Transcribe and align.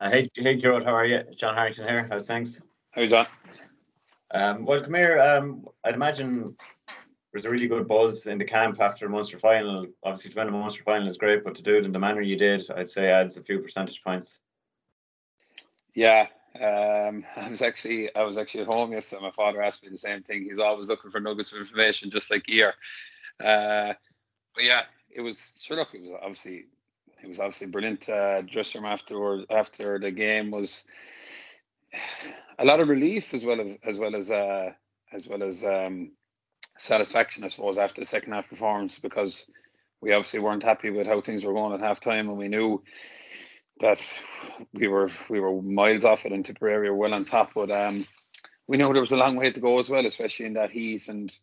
Uh, 0.00 0.10
hey, 0.10 0.28
hey, 0.36 0.54
Gerard, 0.54 0.84
how 0.84 0.94
are 0.94 1.04
you? 1.04 1.24
John 1.36 1.56
Harrington 1.56 1.88
here. 1.88 2.06
How's 2.08 2.28
things? 2.28 2.62
How 2.92 3.02
you, 3.02 3.08
John? 3.08 3.26
Um, 4.30 4.64
well, 4.64 4.80
come 4.80 4.94
here. 4.94 5.18
Um, 5.18 5.66
I'd 5.82 5.94
imagine 5.94 6.56
there's 7.32 7.44
a 7.44 7.50
really 7.50 7.66
good 7.66 7.88
buzz 7.88 8.28
in 8.28 8.38
the 8.38 8.44
camp 8.44 8.80
after 8.80 9.06
the 9.06 9.10
Munster 9.10 9.40
final. 9.40 9.86
Obviously, 10.04 10.30
to 10.30 10.38
win 10.38 10.46
a 10.46 10.52
Munster 10.52 10.84
final 10.84 11.08
is 11.08 11.16
great, 11.16 11.42
but 11.42 11.56
to 11.56 11.62
do 11.62 11.78
it 11.78 11.84
in 11.84 11.90
the 11.90 11.98
manner 11.98 12.20
you 12.20 12.36
did, 12.36 12.64
I'd 12.76 12.88
say 12.88 13.10
adds 13.10 13.38
a 13.38 13.42
few 13.42 13.58
percentage 13.58 14.04
points. 14.04 14.38
Yeah, 15.94 16.28
um, 16.60 17.24
I 17.36 17.50
was 17.50 17.60
actually 17.60 18.14
I 18.14 18.22
was 18.22 18.38
actually 18.38 18.60
at 18.60 18.68
home 18.68 18.92
yesterday. 18.92 19.22
My 19.22 19.32
father 19.32 19.60
asked 19.62 19.82
me 19.82 19.90
the 19.90 19.96
same 19.96 20.22
thing. 20.22 20.44
He's 20.44 20.60
always 20.60 20.86
looking 20.86 21.10
for 21.10 21.18
nuggets 21.18 21.50
of 21.50 21.58
information, 21.58 22.08
just 22.08 22.30
like 22.30 22.44
here. 22.46 22.74
Uh, 23.40 23.94
but 24.54 24.62
yeah, 24.62 24.82
it 25.10 25.22
was 25.22 25.60
sure. 25.60 25.76
Look, 25.76 25.92
it 25.92 26.02
was 26.02 26.12
obviously 26.12 26.66
it 27.22 27.28
was 27.28 27.40
obviously 27.40 27.66
brilliant. 27.66 28.08
Uh, 28.08 28.42
dressing 28.42 28.82
room 28.82 28.90
after 28.90 29.44
after 29.50 29.98
the 29.98 30.10
game 30.10 30.50
was 30.50 30.86
a 32.58 32.64
lot 32.64 32.80
of 32.80 32.88
relief 32.88 33.34
as 33.34 33.44
well 33.44 33.60
as 33.60 33.76
as 33.84 33.98
well 33.98 34.14
as 34.14 34.30
uh, 34.30 34.72
as 35.12 35.26
well 35.26 35.42
as 35.42 35.64
um, 35.64 36.12
satisfaction, 36.78 37.44
I 37.44 37.48
suppose, 37.48 37.78
after 37.78 38.00
the 38.00 38.06
second 38.06 38.32
half 38.32 38.48
performance 38.48 38.98
because 38.98 39.50
we 40.00 40.12
obviously 40.12 40.40
weren't 40.40 40.62
happy 40.62 40.90
with 40.90 41.06
how 41.06 41.20
things 41.20 41.44
were 41.44 41.52
going 41.52 41.74
at 41.74 41.80
half 41.80 42.00
time, 42.00 42.28
and 42.28 42.38
we 42.38 42.48
knew 42.48 42.82
that 43.80 44.00
we 44.72 44.88
were 44.88 45.10
we 45.28 45.40
were 45.40 45.60
miles 45.62 46.04
off 46.04 46.26
it, 46.26 46.32
and 46.32 46.44
Tipperary 46.44 46.90
well 46.90 47.14
on 47.14 47.24
top. 47.24 47.50
But 47.54 47.70
um, 47.70 48.04
we 48.66 48.76
know 48.76 48.92
there 48.92 49.02
was 49.02 49.12
a 49.12 49.16
long 49.16 49.36
way 49.36 49.50
to 49.50 49.60
go 49.60 49.78
as 49.78 49.90
well, 49.90 50.06
especially 50.06 50.46
in 50.46 50.52
that 50.54 50.70
heat 50.70 51.08
and 51.08 51.36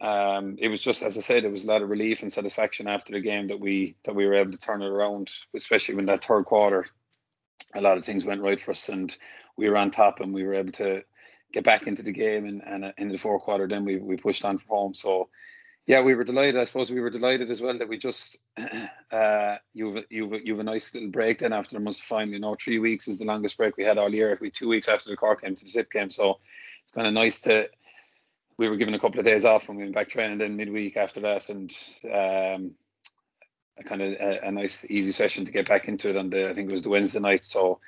um, 0.00 0.56
it 0.58 0.68
was 0.68 0.82
just 0.82 1.02
as 1.02 1.16
I 1.16 1.20
said, 1.20 1.44
it 1.44 1.52
was 1.52 1.64
a 1.64 1.68
lot 1.68 1.82
of 1.82 1.90
relief 1.90 2.22
and 2.22 2.32
satisfaction 2.32 2.88
after 2.88 3.12
the 3.12 3.20
game 3.20 3.46
that 3.48 3.60
we 3.60 3.96
that 4.04 4.14
we 4.14 4.26
were 4.26 4.34
able 4.34 4.52
to 4.52 4.58
turn 4.58 4.82
it 4.82 4.88
around, 4.88 5.30
especially 5.54 5.94
when 5.94 6.06
that 6.06 6.24
third 6.24 6.44
quarter, 6.44 6.86
a 7.74 7.80
lot 7.80 7.96
of 7.96 8.04
things 8.04 8.24
went 8.24 8.42
right 8.42 8.60
for 8.60 8.72
us 8.72 8.88
and 8.88 9.16
we 9.56 9.68
were 9.68 9.76
on 9.76 9.90
top 9.90 10.20
and 10.20 10.34
we 10.34 10.44
were 10.44 10.54
able 10.54 10.72
to 10.72 11.02
get 11.52 11.64
back 11.64 11.86
into 11.86 12.02
the 12.02 12.12
game 12.12 12.46
and, 12.46 12.62
and 12.66 12.92
in 12.98 13.08
the 13.08 13.16
fourth 13.16 13.42
quarter 13.42 13.68
then 13.68 13.84
we, 13.84 13.96
we 13.96 14.16
pushed 14.16 14.44
on 14.44 14.58
from 14.58 14.68
home. 14.68 14.94
So 14.94 15.28
yeah, 15.86 16.00
we 16.00 16.14
were 16.14 16.24
delighted. 16.24 16.56
I 16.56 16.64
suppose 16.64 16.90
we 16.90 17.00
were 17.00 17.10
delighted 17.10 17.50
as 17.50 17.60
well 17.60 17.76
that 17.76 17.88
we 17.88 17.98
just 17.98 18.38
uh, 19.12 19.56
you've 19.74 20.04
you've 20.08 20.32
you've 20.44 20.58
a 20.58 20.64
nice 20.64 20.94
little 20.94 21.10
break 21.10 21.38
then 21.38 21.52
after 21.52 21.76
the 21.76 21.84
Munster 21.84 22.04
final. 22.04 22.32
You 22.32 22.40
know, 22.40 22.56
three 22.58 22.78
weeks 22.78 23.06
is 23.06 23.18
the 23.18 23.26
longest 23.26 23.58
break 23.58 23.76
we 23.76 23.84
had 23.84 23.98
all 23.98 24.12
year. 24.12 24.36
We 24.40 24.50
two 24.50 24.68
weeks 24.68 24.88
after 24.88 25.10
the 25.10 25.16
car 25.16 25.36
came 25.36 25.54
to 25.54 25.64
the 25.64 25.70
zip 25.70 25.90
game, 25.92 26.08
so 26.08 26.40
it's 26.82 26.92
kind 26.92 27.06
of 27.06 27.12
nice 27.12 27.40
to 27.42 27.68
we 28.56 28.68
were 28.68 28.76
given 28.76 28.94
a 28.94 28.98
couple 28.98 29.18
of 29.18 29.24
days 29.24 29.44
off 29.44 29.68
and 29.68 29.76
we 29.76 29.84
went 29.84 29.94
back 29.94 30.08
training 30.08 30.38
then 30.38 30.56
midweek 30.56 30.96
after 30.96 31.20
that 31.20 31.48
and 31.48 31.72
um, 32.06 32.72
a 33.78 33.84
kind 33.84 34.02
of 34.02 34.12
a, 34.12 34.40
a, 34.44 34.52
nice 34.52 34.88
easy 34.90 35.12
session 35.12 35.44
to 35.44 35.52
get 35.52 35.68
back 35.68 35.88
into 35.88 36.10
it 36.10 36.16
on 36.16 36.30
the 36.30 36.48
I 36.48 36.54
think 36.54 36.68
it 36.68 36.72
was 36.72 36.82
the 36.82 36.90
Wednesday 36.90 37.20
night 37.20 37.44
so 37.44 37.80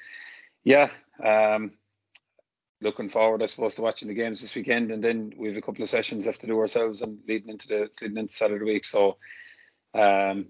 yeah 0.64 0.88
um, 1.22 1.72
looking 2.80 3.08
forward 3.08 3.42
I 3.42 3.46
suppose 3.46 3.74
to 3.74 3.82
watching 3.82 4.08
the 4.08 4.14
games 4.14 4.40
this 4.40 4.54
weekend 4.54 4.90
and 4.90 5.02
then 5.02 5.32
we 5.36 5.48
have 5.48 5.56
a 5.56 5.62
couple 5.62 5.82
of 5.82 5.88
sessions 5.88 6.26
left 6.26 6.40
to 6.40 6.46
do 6.46 6.58
ourselves 6.58 7.02
and 7.02 7.18
leading 7.28 7.50
into 7.50 7.68
the 7.68 7.90
leading 8.02 8.18
into 8.18 8.32
Saturday 8.32 8.64
week 8.64 8.84
so 8.84 9.18
um, 9.94 10.48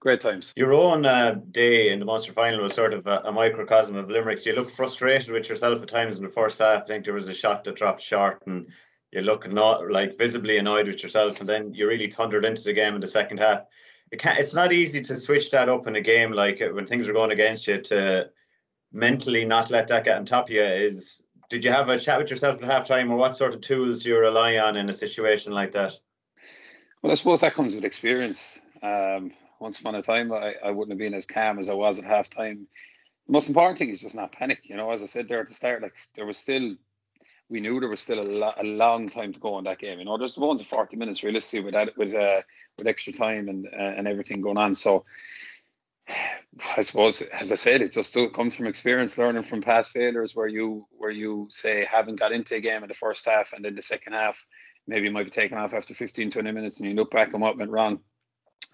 great 0.00 0.20
times. 0.20 0.52
Your 0.56 0.72
own 0.72 1.04
uh, 1.04 1.40
day 1.50 1.92
in 1.92 1.98
the 1.98 2.04
Munster 2.04 2.32
final 2.32 2.62
was 2.62 2.74
sort 2.74 2.94
of 2.94 3.06
a, 3.06 3.22
a, 3.24 3.32
microcosm 3.32 3.96
of 3.96 4.10
Limerick. 4.10 4.44
You 4.44 4.54
look 4.54 4.70
frustrated 4.70 5.30
with 5.30 5.48
yourself 5.48 5.82
at 5.82 5.88
times 5.88 6.16
in 6.16 6.22
the 6.22 6.28
first 6.28 6.58
half. 6.58 6.82
I 6.82 6.86
think 6.86 7.04
there 7.04 7.14
was 7.14 7.28
a 7.28 7.34
shot 7.34 7.64
that 7.64 7.76
dropped 7.76 8.00
short 8.00 8.42
and 8.46 8.68
you 9.12 9.22
look 9.22 9.50
not 9.50 9.90
like 9.90 10.18
visibly 10.18 10.58
annoyed 10.58 10.86
with 10.86 11.02
yourself, 11.02 11.40
and 11.40 11.48
then 11.48 11.72
you 11.74 11.88
really 11.88 12.10
thundered 12.10 12.44
into 12.44 12.62
the 12.62 12.72
game 12.72 12.94
in 12.94 13.00
the 13.00 13.06
second 13.06 13.38
half. 13.38 13.62
It 14.10 14.18
can't, 14.18 14.38
it's 14.38 14.54
not 14.54 14.72
easy 14.72 15.00
to 15.02 15.16
switch 15.16 15.50
that 15.50 15.68
up 15.68 15.86
in 15.86 15.96
a 15.96 16.00
game 16.00 16.32
like 16.32 16.60
when 16.72 16.86
things 16.86 17.08
are 17.08 17.12
going 17.12 17.32
against 17.32 17.66
you 17.66 17.80
to 17.82 18.30
mentally 18.92 19.44
not 19.44 19.70
let 19.70 19.88
that 19.88 20.04
get 20.04 20.16
on 20.16 20.26
top 20.26 20.48
of 20.48 20.54
you. 20.54 20.62
Is 20.62 21.22
did 21.48 21.64
you 21.64 21.70
have 21.72 21.88
a 21.88 21.98
chat 21.98 22.18
with 22.18 22.30
yourself 22.30 22.62
at 22.62 22.68
halftime, 22.68 23.10
or 23.10 23.16
what 23.16 23.36
sort 23.36 23.54
of 23.54 23.60
tools 23.60 24.02
do 24.02 24.10
you 24.10 24.18
rely 24.18 24.58
on 24.58 24.76
in 24.76 24.90
a 24.90 24.94
situation 24.94 25.52
like 25.52 25.72
that? 25.72 25.94
Well, 27.02 27.12
I 27.12 27.14
suppose 27.14 27.40
that 27.40 27.54
comes 27.54 27.74
with 27.74 27.84
experience. 27.84 28.60
Um, 28.82 29.32
once 29.60 29.80
upon 29.80 29.94
a 29.94 30.02
time, 30.02 30.32
I, 30.32 30.54
I 30.64 30.70
wouldn't 30.70 30.92
have 30.92 30.98
been 30.98 31.14
as 31.14 31.26
calm 31.26 31.58
as 31.58 31.70
I 31.70 31.74
was 31.74 31.98
at 31.98 32.04
halftime. 32.04 32.66
The 33.26 33.32
most 33.32 33.48
important 33.48 33.78
thing 33.78 33.90
is 33.90 34.00
just 34.00 34.16
not 34.16 34.32
panic. 34.32 34.60
You 34.64 34.76
know, 34.76 34.90
as 34.90 35.02
I 35.02 35.06
said 35.06 35.28
there 35.28 35.40
at 35.40 35.48
the 35.48 35.54
start, 35.54 35.82
like 35.82 35.94
there 36.14 36.26
was 36.26 36.38
still 36.38 36.76
we 37.48 37.60
knew 37.60 37.80
there 37.80 37.88
was 37.88 38.00
still 38.00 38.20
a, 38.20 38.28
lo- 38.28 38.52
a 38.58 38.64
long 38.64 39.08
time 39.08 39.32
to 39.32 39.40
go 39.40 39.58
in 39.58 39.64
that 39.64 39.78
game. 39.78 39.98
You 39.98 40.04
know, 40.04 40.18
there's 40.18 40.34
the 40.34 40.40
ones 40.40 40.60
of 40.60 40.66
40 40.66 40.96
minutes 40.96 41.22
realistically 41.22 41.64
with 41.64 41.74
that, 41.74 41.96
with 41.96 42.14
uh, 42.14 42.40
with 42.76 42.86
extra 42.86 43.12
time 43.12 43.48
and 43.48 43.66
uh, 43.66 43.94
and 43.96 44.06
everything 44.06 44.40
going 44.40 44.58
on. 44.58 44.74
So 44.74 45.04
I 46.76 46.82
suppose, 46.82 47.22
as 47.22 47.52
I 47.52 47.56
said, 47.56 47.82
it 47.82 47.92
just 47.92 48.16
comes 48.32 48.54
from 48.54 48.66
experience, 48.66 49.18
learning 49.18 49.42
from 49.42 49.60
past 49.60 49.92
failures 49.92 50.34
where 50.34 50.46
you 50.46 50.86
where 50.90 51.10
you 51.10 51.46
say 51.50 51.84
haven't 51.84 52.18
got 52.18 52.32
into 52.32 52.54
a 52.54 52.60
game 52.60 52.82
in 52.82 52.88
the 52.88 52.94
first 52.94 53.28
half 53.28 53.52
and 53.52 53.64
then 53.64 53.74
the 53.74 53.82
second 53.82 54.12
half 54.14 54.44
maybe 54.86 55.06
you 55.06 55.12
might 55.12 55.24
be 55.24 55.30
taken 55.30 55.58
off 55.58 55.74
after 55.74 55.92
15, 55.92 56.30
20 56.30 56.50
minutes 56.50 56.80
and 56.80 56.88
you 56.88 56.94
look 56.94 57.10
back 57.10 57.34
on 57.34 57.40
what 57.40 57.58
went 57.58 57.70
wrong. 57.70 58.00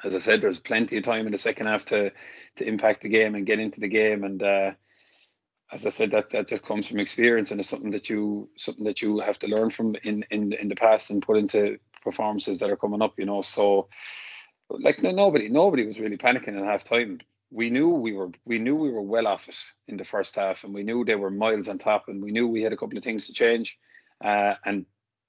As 0.04 0.14
I 0.14 0.20
said, 0.20 0.40
there's 0.40 0.60
plenty 0.60 0.96
of 0.96 1.02
time 1.02 1.26
in 1.26 1.32
the 1.32 1.38
second 1.38 1.66
half 1.66 1.84
to 1.86 2.12
to 2.56 2.68
impact 2.68 3.02
the 3.02 3.08
game 3.08 3.34
and 3.34 3.46
get 3.46 3.60
into 3.60 3.80
the 3.80 3.88
game 3.88 4.24
and. 4.24 4.42
Uh, 4.42 4.72
as 5.72 5.86
I 5.86 5.90
said, 5.90 6.10
that 6.10 6.30
that 6.30 6.48
just 6.48 6.62
comes 6.62 6.88
from 6.88 7.00
experience 7.00 7.50
and 7.50 7.60
it's 7.60 7.68
something 7.68 7.90
that 7.90 8.08
you 8.10 8.48
something 8.56 8.84
that 8.84 9.00
you 9.02 9.18
have 9.20 9.38
to 9.40 9.48
learn 9.48 9.70
from 9.70 9.96
in 10.04 10.24
in 10.30 10.52
in 10.52 10.68
the 10.68 10.74
past 10.74 11.10
and 11.10 11.22
put 11.22 11.38
into 11.38 11.78
performances 12.02 12.58
that 12.58 12.70
are 12.70 12.76
coming 12.76 13.02
up. 13.02 13.18
You 13.18 13.26
know, 13.26 13.42
so 13.42 13.88
like 14.70 15.02
nobody 15.02 15.48
nobody 15.48 15.86
was 15.86 16.00
really 16.00 16.16
panicking 16.16 16.58
at 16.58 16.64
half 16.64 16.84
time. 16.84 17.20
We 17.50 17.70
knew 17.70 17.90
we 17.90 18.12
were 18.12 18.30
we 18.44 18.58
knew 18.58 18.76
we 18.76 18.90
were 18.90 19.02
well 19.02 19.26
off 19.26 19.48
it 19.48 19.58
in 19.88 19.96
the 19.96 20.04
first 20.04 20.36
half, 20.36 20.64
and 20.64 20.74
we 20.74 20.82
knew 20.82 21.04
they 21.04 21.14
were 21.14 21.30
miles 21.30 21.68
on 21.68 21.78
top, 21.78 22.08
and 22.08 22.22
we 22.22 22.30
knew 22.30 22.48
we 22.48 22.62
had 22.62 22.72
a 22.72 22.76
couple 22.76 22.98
of 22.98 23.04
things 23.04 23.26
to 23.26 23.32
change, 23.32 23.78
uh, 24.22 24.54
and 24.64 24.86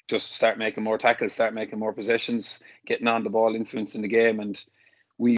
just 0.10 0.34
start 0.34 0.58
making 0.58 0.84
more 0.84 0.98
tackles, 0.98 1.34
start 1.34 1.54
making 1.54 1.80
more 1.80 1.94
possessions, 1.94 2.64
getting 2.86 3.08
on 3.08 3.24
the 3.24 3.30
ball, 3.30 3.56
influencing 3.56 4.02
the 4.02 4.08
game, 4.08 4.40
and 4.40 4.64
we 5.18 5.38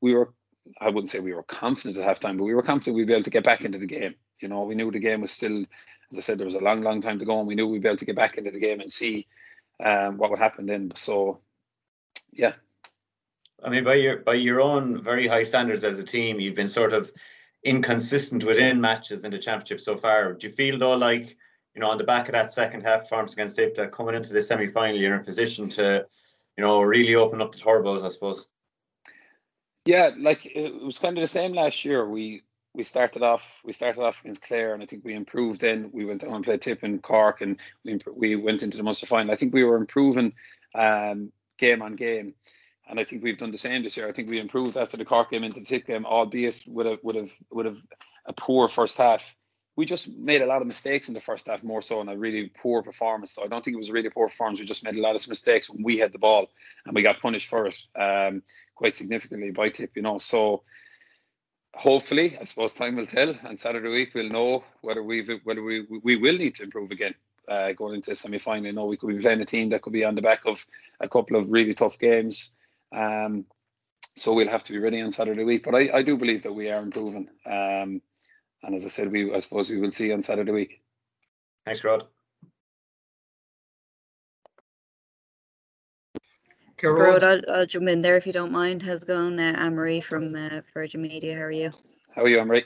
we 0.00 0.14
were 0.14 0.32
I 0.80 0.88
wouldn't 0.88 1.10
say 1.10 1.20
we 1.20 1.34
were 1.34 1.42
confident 1.42 1.96
at 1.96 2.20
halftime, 2.20 2.36
but 2.36 2.44
we 2.44 2.54
were 2.54 2.62
confident 2.62 2.96
we'd 2.96 3.06
be 3.06 3.12
able 3.12 3.24
to 3.24 3.30
get 3.30 3.44
back 3.44 3.64
into 3.64 3.78
the 3.78 3.86
game. 3.86 4.14
You 4.40 4.48
know, 4.48 4.62
we 4.62 4.74
knew 4.74 4.90
the 4.90 4.98
game 4.98 5.20
was 5.20 5.32
still, 5.32 5.64
as 6.10 6.18
I 6.18 6.20
said, 6.20 6.38
there 6.38 6.44
was 6.44 6.54
a 6.54 6.60
long, 6.60 6.82
long 6.82 7.00
time 7.00 7.18
to 7.18 7.24
go, 7.24 7.38
and 7.38 7.48
we 7.48 7.54
knew 7.54 7.66
we'd 7.66 7.82
be 7.82 7.88
able 7.88 7.98
to 7.98 8.04
get 8.04 8.16
back 8.16 8.38
into 8.38 8.50
the 8.50 8.60
game 8.60 8.80
and 8.80 8.90
see 8.90 9.26
um, 9.82 10.16
what 10.16 10.30
would 10.30 10.38
happen 10.38 10.66
then. 10.66 10.92
So, 10.94 11.40
yeah. 12.32 12.52
I 13.62 13.70
mean, 13.70 13.82
by 13.82 13.94
your 13.94 14.18
by 14.18 14.34
your 14.34 14.60
own 14.60 15.02
very 15.02 15.26
high 15.26 15.42
standards 15.42 15.82
as 15.82 15.98
a 15.98 16.04
team, 16.04 16.38
you've 16.38 16.54
been 16.54 16.68
sort 16.68 16.92
of 16.92 17.10
inconsistent 17.64 18.44
within 18.44 18.80
matches 18.80 19.24
in 19.24 19.32
the 19.32 19.38
championship 19.38 19.80
so 19.80 19.96
far. 19.96 20.32
Do 20.34 20.46
you 20.46 20.52
feel 20.52 20.78
though, 20.78 20.96
like 20.96 21.36
you 21.74 21.80
know, 21.80 21.90
on 21.90 21.98
the 21.98 22.04
back 22.04 22.28
of 22.28 22.32
that 22.32 22.50
second 22.50 22.82
half 22.82 23.02
performance 23.02 23.32
against 23.34 23.56
Ipta, 23.56 23.92
coming 23.92 24.16
into 24.16 24.32
the 24.32 24.42
semi 24.42 24.66
final, 24.66 24.96
you're 24.96 25.14
in 25.14 25.20
a 25.20 25.24
position 25.24 25.68
to, 25.70 26.04
you 26.56 26.64
know, 26.64 26.82
really 26.82 27.14
open 27.14 27.40
up 27.40 27.52
the 27.52 27.58
turbos, 27.58 28.04
I 28.04 28.08
suppose. 28.08 28.48
Yeah, 29.88 30.10
like 30.18 30.44
it 30.44 30.82
was 30.82 30.98
kind 30.98 31.16
of 31.16 31.22
the 31.22 31.28
same 31.28 31.54
last 31.54 31.82
year. 31.82 32.06
We 32.06 32.42
we 32.74 32.82
started 32.82 33.22
off 33.22 33.62
we 33.64 33.72
started 33.72 34.02
off 34.02 34.20
against 34.20 34.42
Clare, 34.42 34.74
and 34.74 34.82
I 34.82 34.86
think 34.86 35.02
we 35.02 35.14
improved. 35.14 35.62
Then 35.62 35.88
we 35.94 36.04
went 36.04 36.22
on 36.24 36.34
and 36.34 36.44
played 36.44 36.60
Tip 36.60 36.82
and 36.82 37.02
Cork, 37.02 37.40
and 37.40 37.58
we 37.86 37.98
we 38.14 38.36
went 38.36 38.62
into 38.62 38.76
the 38.76 38.82
Munster 38.82 39.06
final. 39.06 39.32
I 39.32 39.36
think 39.36 39.54
we 39.54 39.64
were 39.64 39.78
improving 39.78 40.34
um, 40.74 41.32
game 41.56 41.80
on 41.80 41.96
game, 41.96 42.34
and 42.90 43.00
I 43.00 43.04
think 43.04 43.24
we've 43.24 43.38
done 43.38 43.50
the 43.50 43.56
same 43.56 43.82
this 43.82 43.96
year. 43.96 44.06
I 44.06 44.12
think 44.12 44.28
we 44.28 44.38
improved 44.38 44.76
after 44.76 44.98
the 44.98 45.06
Cork 45.06 45.30
game 45.30 45.42
into 45.42 45.60
the 45.60 45.64
Tip 45.64 45.86
game, 45.86 46.04
albeit 46.04 46.64
would 46.66 46.84
have 46.84 46.98
would 47.02 47.16
have 47.16 47.30
would 47.50 47.64
have 47.64 47.78
a 48.26 48.34
poor 48.34 48.68
first 48.68 48.98
half 48.98 49.37
we 49.78 49.84
just 49.84 50.18
made 50.18 50.42
a 50.42 50.46
lot 50.46 50.60
of 50.60 50.66
mistakes 50.66 51.06
in 51.06 51.14
the 51.14 51.20
first 51.20 51.46
half, 51.46 51.62
more 51.62 51.80
so, 51.80 52.00
and 52.00 52.10
a 52.10 52.18
really 52.18 52.50
poor 52.60 52.82
performance. 52.82 53.30
So 53.30 53.44
I 53.44 53.46
don't 53.46 53.64
think 53.64 53.76
it 53.76 53.78
was 53.78 53.92
really 53.92 54.10
poor 54.10 54.26
performance. 54.26 54.58
We 54.58 54.66
just 54.66 54.82
made 54.82 54.96
a 54.96 55.00
lot 55.00 55.14
of 55.14 55.28
mistakes 55.28 55.70
when 55.70 55.84
we 55.84 55.98
had 55.98 56.10
the 56.10 56.18
ball, 56.18 56.50
and 56.84 56.96
we 56.96 57.02
got 57.02 57.20
punished 57.20 57.48
for 57.48 57.66
it 57.66 57.78
um, 57.94 58.42
quite 58.74 58.96
significantly 58.96 59.52
by 59.52 59.68
Tip. 59.68 59.92
You 59.94 60.02
know, 60.02 60.18
so 60.18 60.64
hopefully, 61.76 62.36
I 62.40 62.42
suppose 62.42 62.74
time 62.74 62.96
will 62.96 63.06
tell. 63.06 63.32
And 63.44 63.56
Saturday 63.56 63.88
week 63.88 64.16
we'll 64.16 64.30
know 64.30 64.64
whether 64.80 65.04
we 65.04 65.22
whether 65.44 65.62
we 65.62 65.86
we 66.02 66.16
will 66.16 66.36
need 66.36 66.56
to 66.56 66.64
improve 66.64 66.90
again. 66.90 67.14
Uh, 67.46 67.72
going 67.72 67.94
into 67.94 68.10
the 68.10 68.16
semi 68.16 68.38
final, 68.38 68.66
you 68.66 68.72
know, 68.72 68.86
we 68.86 68.96
could 68.96 69.14
be 69.14 69.22
playing 69.22 69.40
a 69.40 69.44
team 69.44 69.68
that 69.68 69.82
could 69.82 69.92
be 69.92 70.04
on 70.04 70.16
the 70.16 70.22
back 70.22 70.40
of 70.44 70.66
a 70.98 71.08
couple 71.08 71.36
of 71.36 71.52
really 71.52 71.72
tough 71.72 72.00
games. 72.00 72.56
Um, 72.90 73.46
so 74.16 74.34
we'll 74.34 74.48
have 74.48 74.64
to 74.64 74.72
be 74.72 74.80
ready 74.80 75.00
on 75.00 75.12
Saturday 75.12 75.44
week. 75.44 75.62
But 75.62 75.76
I, 75.76 75.98
I 75.98 76.02
do 76.02 76.16
believe 76.16 76.42
that 76.42 76.52
we 76.52 76.68
are 76.68 76.82
improving. 76.82 77.28
Um, 77.46 78.02
and 78.62 78.74
as 78.74 78.84
I 78.84 78.88
said, 78.88 79.10
we 79.10 79.32
I 79.34 79.38
suppose 79.38 79.70
we 79.70 79.80
will 79.80 79.92
see 79.92 80.12
on 80.12 80.22
Saturday 80.22 80.52
week. 80.52 80.82
Thanks, 81.64 81.84
Rod. 81.84 82.06
Rod, 86.82 87.24
I'll, 87.24 87.40
I'll 87.52 87.66
jump 87.66 87.88
in 87.88 88.02
there 88.02 88.16
if 88.16 88.26
you 88.26 88.32
don't 88.32 88.52
mind. 88.52 88.82
How's 88.82 89.02
it 89.02 89.08
going? 89.08 89.38
Uh, 89.40 89.54
Anne-Marie 89.56 90.00
from 90.00 90.36
uh, 90.36 90.60
Virgin 90.72 91.02
Media. 91.02 91.34
How 91.34 91.42
are 91.42 91.50
you? 91.50 91.72
How 92.14 92.22
are 92.22 92.28
you, 92.28 92.38
Anne-Marie? 92.38 92.64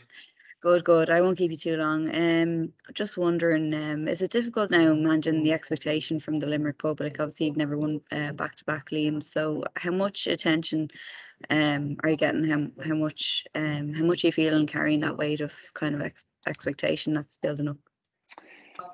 Good, 0.60 0.84
good. 0.84 1.10
I 1.10 1.20
won't 1.20 1.38
keep 1.38 1.50
you 1.50 1.56
too 1.56 1.76
long. 1.76 2.14
Um, 2.14 2.72
just 2.94 3.16
wondering, 3.16 3.74
um, 3.74 4.06
is 4.06 4.22
it 4.22 4.30
difficult 4.30 4.70
now 4.70 4.92
managing 4.94 5.42
the 5.42 5.52
expectation 5.52 6.20
from 6.20 6.38
the 6.38 6.46
Limerick 6.46 6.78
public? 6.78 7.18
Obviously, 7.18 7.46
you've 7.46 7.56
never 7.56 7.76
won 7.76 8.00
uh, 8.12 8.32
back-to-back 8.32 8.90
Liam, 8.90 9.22
so 9.22 9.64
how 9.76 9.90
much 9.90 10.26
attention 10.26 10.88
Um, 11.50 11.96
are 12.02 12.10
you 12.10 12.16
getting 12.16 12.44
how 12.44 12.66
how 12.84 12.94
much 12.94 13.44
um 13.54 13.92
how 13.94 14.04
much 14.04 14.24
are 14.24 14.28
you 14.28 14.32
feeling 14.32 14.66
carrying 14.66 15.00
that 15.00 15.16
weight 15.16 15.40
of 15.40 15.52
kind 15.74 15.94
of 15.94 16.02
ex- 16.02 16.24
expectation 16.46 17.14
that's 17.14 17.36
building 17.36 17.68
up? 17.68 17.76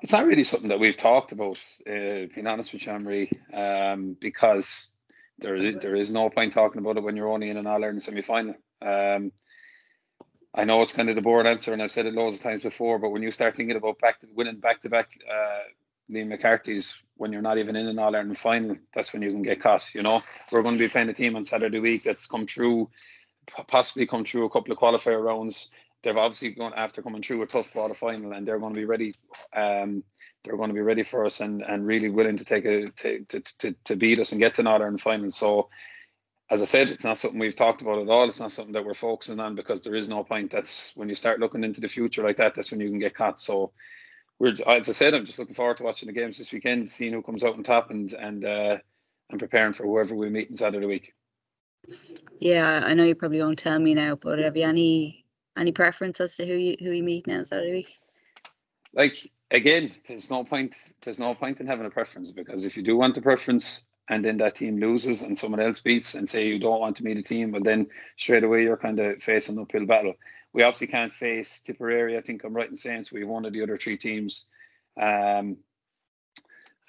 It's 0.01 0.11
not 0.11 0.25
really 0.25 0.43
something 0.43 0.69
that 0.69 0.79
we've 0.79 0.97
talked 0.97 1.31
about, 1.31 1.61
uh, 1.87 2.27
being 2.33 2.47
honest 2.47 2.73
with 2.73 2.87
Emery, 2.87 3.31
um, 3.53 4.15
because 4.19 4.97
there 5.39 5.55
is, 5.55 5.75
there 5.81 5.95
is 5.95 6.13
no 6.13 6.29
point 6.29 6.53
talking 6.53 6.79
about 6.79 6.97
it 6.97 7.03
when 7.03 7.15
you're 7.15 7.29
only 7.29 7.49
in 7.49 7.57
an 7.57 7.67
All 7.67 7.83
Ireland 7.83 8.03
semi 8.03 8.21
final. 8.21 8.55
Um, 8.81 9.31
I 10.53 10.63
know 10.65 10.81
it's 10.81 10.93
kind 10.93 11.09
of 11.09 11.15
the 11.15 11.21
boring 11.21 11.47
answer, 11.47 11.73
and 11.73 11.81
I've 11.81 11.91
said 11.91 12.05
it 12.05 12.13
loads 12.13 12.35
of 12.35 12.41
times 12.41 12.63
before. 12.63 12.97
But 12.99 13.09
when 13.09 13.21
you 13.21 13.31
start 13.31 13.55
thinking 13.55 13.75
about 13.75 13.99
back 13.99 14.19
to, 14.21 14.27
winning 14.33 14.59
back 14.59 14.81
to 14.81 14.89
back 14.89 15.11
Liam 16.11 16.27
McCarthy's, 16.27 17.03
when 17.15 17.31
you're 17.31 17.41
not 17.41 17.57
even 17.57 17.75
in 17.75 17.87
an 17.87 17.99
All 17.99 18.15
Ireland 18.15 18.37
final, 18.37 18.77
that's 18.93 19.13
when 19.13 19.21
you 19.21 19.31
can 19.31 19.41
get 19.41 19.61
caught. 19.61 19.93
You 19.93 20.01
know, 20.01 20.21
we're 20.51 20.63
going 20.63 20.75
to 20.75 20.83
be 20.83 20.89
playing 20.89 21.09
a 21.09 21.13
team 21.13 21.35
on 21.35 21.43
Saturday 21.43 21.79
week 21.79 22.03
that's 22.03 22.27
come 22.27 22.47
through, 22.47 22.89
possibly 23.67 24.05
come 24.05 24.23
through 24.23 24.45
a 24.45 24.49
couple 24.49 24.71
of 24.71 24.79
qualifier 24.79 25.23
rounds. 25.23 25.71
They've 26.01 26.17
obviously 26.17 26.51
gone 26.51 26.73
after 26.75 27.01
coming 27.01 27.21
through 27.21 27.41
a 27.41 27.47
tough 27.47 27.71
quarter 27.73 27.93
final, 27.93 28.33
and 28.33 28.47
they're 28.47 28.59
going 28.59 28.73
to 28.73 28.79
be 28.79 28.85
ready. 28.85 29.13
Um, 29.53 30.03
they're 30.43 30.57
going 30.57 30.69
to 30.69 30.73
be 30.73 30.81
ready 30.81 31.03
for 31.03 31.25
us 31.25 31.41
and, 31.41 31.61
and 31.63 31.85
really 31.85 32.09
willing 32.09 32.37
to 32.37 32.45
take 32.45 32.65
a 32.65 32.87
to, 32.87 33.25
to, 33.25 33.39
to, 33.41 33.75
to 33.83 33.95
beat 33.95 34.19
us 34.19 34.31
and 34.31 34.39
get 34.39 34.55
to 34.55 34.61
an 34.61 34.67
All 34.67 34.75
Ireland 34.75 35.01
final. 35.01 35.29
So 35.29 35.69
as 36.51 36.61
I 36.61 36.65
said, 36.65 36.89
it's 36.89 37.03
not 37.03 37.17
something 37.17 37.39
we've 37.39 37.55
talked 37.55 37.81
about 37.81 38.01
at 38.01 38.09
all. 38.09 38.27
It's 38.27 38.39
not 38.39 38.51
something 38.51 38.73
that 38.73 38.83
we're 38.83 38.95
focusing 38.95 39.39
on 39.39 39.55
because 39.55 39.81
there 39.81 39.95
is 39.95 40.09
no 40.09 40.23
point. 40.23 40.49
That's 40.49 40.93
when 40.95 41.07
you 41.07 41.15
start 41.15 41.39
looking 41.39 41.63
into 41.63 41.79
the 41.79 41.87
future 41.87 42.23
like 42.23 42.37
that. 42.37 42.55
That's 42.55 42.71
when 42.71 42.79
you 42.79 42.89
can 42.89 42.97
get 42.97 43.13
caught. 43.13 43.39
So 43.39 43.71
we're, 44.39 44.49
as 44.51 44.63
I 44.67 44.93
said, 44.93 45.13
I'm 45.13 45.25
just 45.25 45.37
looking 45.37 45.55
forward 45.55 45.77
to 45.77 45.83
watching 45.83 46.07
the 46.07 46.13
games 46.13 46.37
this 46.37 46.51
weekend, 46.51 46.89
seeing 46.89 47.13
who 47.13 47.21
comes 47.21 47.43
out 47.43 47.55
on 47.55 47.63
top, 47.63 47.91
and 47.91 48.11
and 48.13 48.45
uh, 48.45 48.77
and 49.29 49.39
preparing 49.39 49.73
for 49.73 49.83
whoever 49.83 50.15
we 50.15 50.29
meet 50.29 50.49
in 50.49 50.55
Saturday 50.55 50.85
week. 50.85 51.13
Yeah, 52.39 52.83
I 52.85 52.93
know 52.93 53.03
you 53.03 53.15
probably 53.15 53.41
won't 53.41 53.59
tell 53.59 53.79
me 53.79 53.93
now, 53.93 54.15
but 54.15 54.39
have 54.39 54.55
you 54.55 54.63
any 54.63 55.25
any 55.57 55.71
preference 55.71 56.19
as 56.21 56.37
to 56.37 56.45
who 56.45 56.53
you 56.53 56.77
who 56.79 56.91
you 56.91 57.03
meet 57.03 57.27
now 57.27 57.43
Saturday 57.43 57.71
week? 57.71 57.97
Like 58.93 59.29
again, 59.51 59.91
there's 60.07 60.29
no 60.29 60.43
point. 60.45 60.93
There's 61.01 61.19
no 61.19 61.33
point 61.33 61.59
in 61.59 61.67
having 61.67 61.85
a 61.85 61.89
preference 61.89 62.31
because 62.31 62.65
if 62.65 62.77
you 62.77 62.83
do 62.83 62.95
want 62.95 63.17
a 63.17 63.21
preference, 63.21 63.88
and 64.09 64.25
then 64.25 64.37
that 64.37 64.55
team 64.55 64.79
loses 64.79 65.21
and 65.21 65.37
someone 65.37 65.59
else 65.59 65.79
beats 65.79 66.15
and 66.15 66.27
say 66.27 66.47
you 66.47 66.59
don't 66.59 66.79
want 66.79 66.97
to 66.97 67.03
meet 67.03 67.17
a 67.17 67.21
team, 67.21 67.51
but 67.51 67.63
then 67.63 67.87
straight 68.17 68.43
away 68.43 68.63
you're 68.63 68.75
kind 68.75 68.99
of 68.99 69.21
facing 69.21 69.55
an 69.55 69.61
uphill 69.61 69.85
battle. 69.85 70.15
We 70.51 70.63
obviously 70.63 70.87
can't 70.87 71.11
face 71.11 71.61
Tipperary. 71.61 72.17
I 72.17 72.21
think 72.21 72.43
I'm 72.43 72.53
right 72.53 72.69
in 72.69 72.75
saying 72.75 73.03
so. 73.03 73.15
We've 73.15 73.27
one 73.27 73.45
of 73.45 73.53
the 73.53 73.61
other 73.61 73.77
three 73.77 73.97
teams, 73.97 74.45
um, 74.99 75.57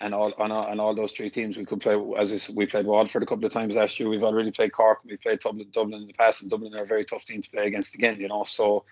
and 0.00 0.14
all 0.14 0.32
on 0.38 0.50
all, 0.50 0.64
on 0.64 0.80
all 0.80 0.94
those 0.94 1.12
three 1.12 1.28
teams 1.28 1.58
we 1.58 1.66
could 1.66 1.82
play. 1.82 2.02
As 2.16 2.50
we 2.56 2.64
played 2.64 2.86
Waterford 2.86 3.22
a 3.22 3.26
couple 3.26 3.44
of 3.44 3.52
times 3.52 3.76
last 3.76 4.00
year. 4.00 4.08
We've 4.08 4.24
already 4.24 4.50
played 4.50 4.72
Cork. 4.72 5.00
We 5.04 5.18
played 5.18 5.40
Dublin, 5.40 5.68
Dublin 5.70 6.00
in 6.00 6.06
the 6.06 6.14
past, 6.14 6.40
and 6.40 6.50
Dublin 6.50 6.74
are 6.74 6.84
a 6.84 6.86
very 6.86 7.04
tough 7.04 7.26
team 7.26 7.42
to 7.42 7.50
play 7.50 7.66
against 7.66 7.94
again. 7.94 8.18
You 8.18 8.28
know, 8.28 8.44
so 8.44 8.86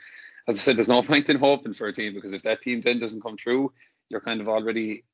as 0.49 0.57
I 0.57 0.61
said, 0.61 0.77
there's 0.77 0.87
no 0.87 1.01
point 1.11 1.31
in 1.31 1.39
hoping 1.39 1.73
for 1.73 1.87
a 1.87 1.95
team 1.95 2.13
because 2.13 2.35
if 2.35 2.43
that 2.43 2.61
team 2.61 2.83
then 2.83 2.99
doesn't 2.99 3.23
come 3.23 3.39
through, 3.39 3.73
you're 4.11 4.21
kind 4.21 4.43
of 4.43 4.49
already, 4.49 5.05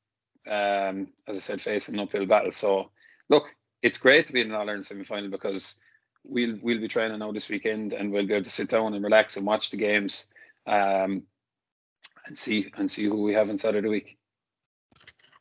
um, 0.47 1.07
as 1.29 1.37
I 1.37 1.39
said, 1.39 1.61
facing 1.61 1.95
an 1.95 2.01
uphill 2.01 2.25
battle. 2.25 2.51
So 2.51 2.91
look, 3.29 3.55
it's 3.81 3.97
great 3.97 4.27
to 4.27 4.33
be 4.33 4.41
in 4.41 4.47
an 4.47 4.55
All 4.55 4.61
Ireland 4.61 4.85
semi 4.85 5.03
final 5.03 5.29
because 5.29 5.79
we'll 6.23 6.57
we'll 6.61 6.79
be 6.79 6.87
training 6.87 7.19
now 7.19 7.31
this 7.31 7.49
weekend 7.49 7.93
and 7.93 8.11
we'll 8.11 8.25
be 8.25 8.33
able 8.33 8.43
to 8.43 8.49
sit 8.49 8.69
down 8.69 8.93
and 8.93 9.03
relax 9.03 9.37
and 9.37 9.45
watch 9.45 9.69
the 9.69 9.77
games 9.77 10.27
um, 10.67 11.23
and 12.25 12.37
see 12.37 12.71
and 12.77 12.89
see 12.89 13.05
who 13.05 13.23
we 13.23 13.33
have 13.33 13.49
in 13.49 13.57
Saturday 13.57 13.89
week. 13.89 14.17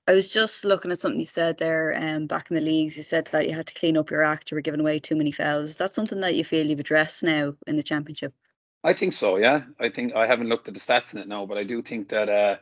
I 0.06 0.12
was 0.12 0.28
just 0.28 0.66
looking 0.66 0.92
at 0.92 1.00
something 1.00 1.18
you 1.18 1.24
said 1.26 1.56
there 1.56 1.96
um, 1.98 2.26
back 2.26 2.50
in 2.50 2.56
the 2.56 2.60
leagues. 2.60 2.94
You 2.94 3.02
said 3.02 3.26
that 3.32 3.48
you 3.48 3.54
had 3.54 3.66
to 3.68 3.74
clean 3.74 3.96
up 3.96 4.10
your 4.10 4.22
act. 4.22 4.50
You 4.50 4.56
were 4.56 4.60
giving 4.60 4.80
away 4.80 4.98
too 4.98 5.16
many 5.16 5.32
fouls. 5.32 5.70
Is 5.70 5.76
that 5.76 5.94
something 5.94 6.20
that 6.20 6.34
you 6.34 6.44
feel 6.44 6.66
you've 6.66 6.78
addressed 6.78 7.22
now 7.22 7.54
in 7.66 7.76
the 7.76 7.82
championship? 7.82 8.34
I 8.82 8.92
think 8.92 9.14
so. 9.14 9.38
Yeah, 9.38 9.62
I 9.80 9.88
think 9.88 10.14
I 10.14 10.26
haven't 10.26 10.50
looked 10.50 10.68
at 10.68 10.74
the 10.74 10.80
stats 10.80 11.14
in 11.14 11.20
it 11.22 11.28
now, 11.28 11.46
but 11.46 11.56
I 11.56 11.64
do 11.64 11.80
think 11.80 12.10
that 12.10 12.28
uh, 12.28 12.56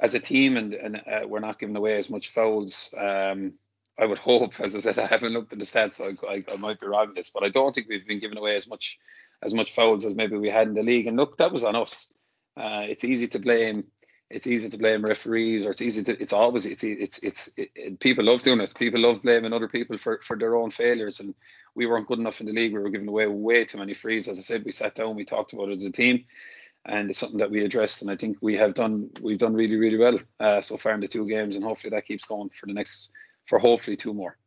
as 0.00 0.12
a 0.12 0.20
team 0.20 0.58
and 0.58 0.74
and 0.74 1.02
uh, 1.10 1.26
we're 1.26 1.40
not 1.40 1.58
giving 1.58 1.76
away 1.76 1.96
as 1.96 2.10
much 2.10 2.28
fouls. 2.28 2.94
Um, 2.98 3.54
I 4.00 4.06
would 4.06 4.18
hope, 4.18 4.58
as 4.60 4.74
I 4.74 4.80
said, 4.80 4.98
I 4.98 5.06
haven't 5.06 5.34
looked 5.34 5.52
at 5.52 5.58
the 5.58 5.64
stats, 5.66 5.92
so 5.92 6.12
I, 6.26 6.36
I, 6.36 6.44
I, 6.50 6.56
might 6.56 6.80
be 6.80 6.86
wrong 6.86 7.08
with 7.08 7.16
this, 7.16 7.28
but 7.28 7.44
I 7.44 7.50
don't 7.50 7.74
think 7.74 7.86
we've 7.86 8.06
been 8.06 8.18
giving 8.18 8.38
away 8.38 8.56
as 8.56 8.66
much 8.66 8.98
as 9.42 9.52
much 9.52 9.74
fouls 9.74 10.06
as 10.06 10.14
maybe 10.14 10.38
we 10.38 10.48
had 10.48 10.68
in 10.68 10.74
the 10.74 10.82
league. 10.82 11.06
And 11.06 11.18
look, 11.18 11.36
that 11.36 11.52
was 11.52 11.64
on 11.64 11.76
us. 11.76 12.12
Uh, 12.56 12.86
it's 12.88 13.04
easy 13.04 13.28
to 13.28 13.38
blame. 13.38 13.84
It's 14.30 14.46
easy 14.46 14.70
to 14.70 14.78
blame 14.78 15.04
referees, 15.04 15.66
or 15.66 15.72
it's 15.72 15.82
easy 15.82 16.02
to. 16.04 16.20
It's 16.20 16.32
always. 16.32 16.64
It's 16.64 16.82
it's 16.82 17.22
it's. 17.22 17.50
It, 17.58 17.70
it, 17.74 18.00
people 18.00 18.24
love 18.24 18.42
doing 18.42 18.60
it. 18.60 18.74
People 18.74 19.02
love 19.02 19.22
blaming 19.22 19.52
other 19.52 19.68
people 19.68 19.98
for 19.98 20.18
for 20.22 20.38
their 20.38 20.56
own 20.56 20.70
failures, 20.70 21.20
and 21.20 21.34
we 21.74 21.86
weren't 21.86 22.06
good 22.06 22.20
enough 22.20 22.40
in 22.40 22.46
the 22.46 22.52
league. 22.52 22.72
We 22.72 22.78
were 22.78 22.90
giving 22.90 23.08
away 23.08 23.26
way 23.26 23.66
too 23.66 23.78
many 23.78 23.92
frees. 23.92 24.28
As 24.28 24.38
I 24.38 24.42
said, 24.42 24.64
we 24.64 24.72
sat 24.72 24.94
down, 24.94 25.14
we 25.14 25.24
talked 25.24 25.52
about 25.52 25.68
it 25.68 25.76
as 25.76 25.84
a 25.84 25.92
team, 25.92 26.24
and 26.86 27.10
it's 27.10 27.18
something 27.18 27.38
that 27.38 27.50
we 27.50 27.64
addressed. 27.64 28.00
And 28.00 28.10
I 28.10 28.16
think 28.16 28.38
we 28.40 28.56
have 28.56 28.72
done. 28.72 29.10
We've 29.20 29.36
done 29.36 29.54
really, 29.54 29.76
really 29.76 29.98
well 29.98 30.18
uh, 30.38 30.62
so 30.62 30.78
far 30.78 30.94
in 30.94 31.00
the 31.00 31.08
two 31.08 31.26
games, 31.26 31.56
and 31.56 31.64
hopefully 31.64 31.90
that 31.90 32.06
keeps 32.06 32.24
going 32.24 32.48
for 32.50 32.66
the 32.66 32.72
next 32.72 33.12
for 33.50 33.58
hopefully 33.58 33.96
two 33.96 34.14
more. 34.14 34.38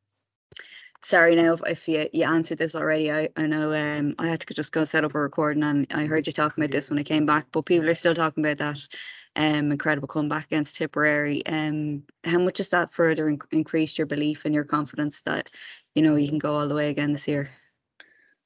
Sorry 1.04 1.36
now 1.36 1.56
if 1.68 1.90
you, 1.90 2.08
you 2.14 2.24
answered 2.24 2.58
this 2.58 2.74
already 2.74 3.12
I, 3.12 3.28
I 3.36 3.46
know 3.46 3.74
um 3.74 4.16
I 4.18 4.30
had 4.30 4.40
to 4.40 4.54
just 4.54 4.72
go 4.72 4.86
set 4.86 5.04
up 5.04 5.14
a 5.14 5.20
recording 5.20 5.62
and 5.62 5.86
I 5.92 6.06
heard 6.06 6.26
you 6.26 6.32
talking 6.32 6.64
about 6.64 6.72
this 6.72 6.90
when 6.90 6.98
I 6.98 7.04
came 7.04 7.26
back 7.26 7.48
but 7.52 7.66
people 7.66 7.90
are 7.90 7.96
still 7.96 8.16
talking 8.16 8.46
about 8.46 8.60
that 8.60 8.78
um 9.36 9.74
incredible 9.74 10.08
comeback 10.08 10.46
against 10.46 10.78
Tipperary. 10.78 11.46
Um 11.46 12.04
how 12.24 12.40
much 12.40 12.60
has 12.60 12.70
that 12.70 12.94
further 12.94 13.28
in- 13.28 13.42
increased 13.52 13.98
your 13.98 14.08
belief 14.08 14.46
and 14.46 14.56
your 14.56 14.64
confidence 14.64 15.22
that 15.24 15.50
you 15.94 16.02
know 16.02 16.16
you 16.16 16.30
can 16.30 16.38
go 16.38 16.56
all 16.56 16.70
the 16.70 16.76
way 16.76 16.90
again 16.90 17.12
this 17.12 17.28
year? 17.28 17.50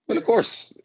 Well 0.07 0.17
of 0.17 0.23
course 0.23 0.75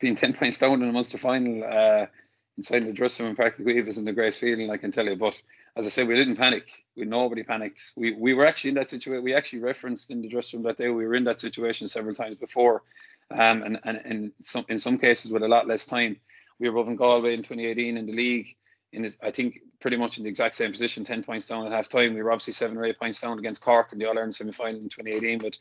being 0.00 0.16
10 0.16 0.32
points 0.32 0.58
down 0.58 0.82
in 0.82 0.88
a 0.88 0.92
Munster 0.92 1.18
final 1.18 1.62
uh 1.62 2.06
inside 2.56 2.82
the 2.82 2.92
dressing 2.92 3.26
room 3.26 3.36
Uí 3.36 3.54
Chaoimh 3.56 3.86
isn't 3.86 4.08
a 4.08 4.12
great 4.12 4.34
feeling, 4.34 4.70
I 4.70 4.76
can 4.76 4.92
tell 4.92 5.06
you. 5.06 5.16
But 5.16 5.40
as 5.76 5.86
I 5.86 5.90
said, 5.90 6.08
we 6.08 6.14
didn't 6.14 6.36
panic. 6.36 6.84
We 6.96 7.04
nobody 7.04 7.42
panicked. 7.42 7.92
We 7.96 8.12
we 8.12 8.34
were 8.34 8.46
actually 8.46 8.70
in 8.70 8.76
that 8.76 8.88
situation. 8.88 9.24
We 9.24 9.34
actually 9.34 9.60
referenced 9.60 10.10
in 10.10 10.22
the 10.22 10.28
dressing 10.28 10.58
room 10.58 10.66
that 10.66 10.76
day. 10.76 10.88
We 10.88 11.06
were 11.06 11.14
in 11.14 11.24
that 11.24 11.40
situation 11.40 11.88
several 11.88 12.14
times 12.14 12.36
before, 12.36 12.82
um, 13.30 13.62
and 13.62 13.80
and 13.84 14.00
in 14.04 14.32
some 14.40 14.64
in 14.68 14.78
some 14.78 14.98
cases 14.98 15.32
with 15.32 15.42
a 15.42 15.48
lot 15.48 15.66
less 15.66 15.86
time. 15.86 16.16
We 16.58 16.68
were 16.68 16.76
above 16.76 16.90
in 16.90 16.96
Galway 16.96 17.32
in 17.32 17.38
2018 17.38 17.96
in 17.96 18.06
the 18.06 18.12
league. 18.12 18.54
In 18.92 19.10
I 19.22 19.30
think 19.30 19.60
pretty 19.80 19.96
much 19.96 20.18
in 20.18 20.24
the 20.24 20.28
exact 20.28 20.54
same 20.54 20.70
position, 20.70 21.04
10 21.04 21.22
points 21.22 21.46
down 21.46 21.64
at 21.64 21.72
half 21.72 21.88
time. 21.88 22.14
We 22.14 22.22
were 22.22 22.32
obviously 22.32 22.52
seven 22.52 22.76
or 22.76 22.84
eight 22.84 22.98
points 22.98 23.20
down 23.20 23.38
against 23.38 23.62
Cork 23.62 23.92
in 23.92 23.98
the 23.98 24.04
All 24.04 24.16
Ireland 24.16 24.34
semi 24.34 24.52
final 24.52 24.80
in 24.80 24.90
2018, 24.90 25.38
but 25.38 25.56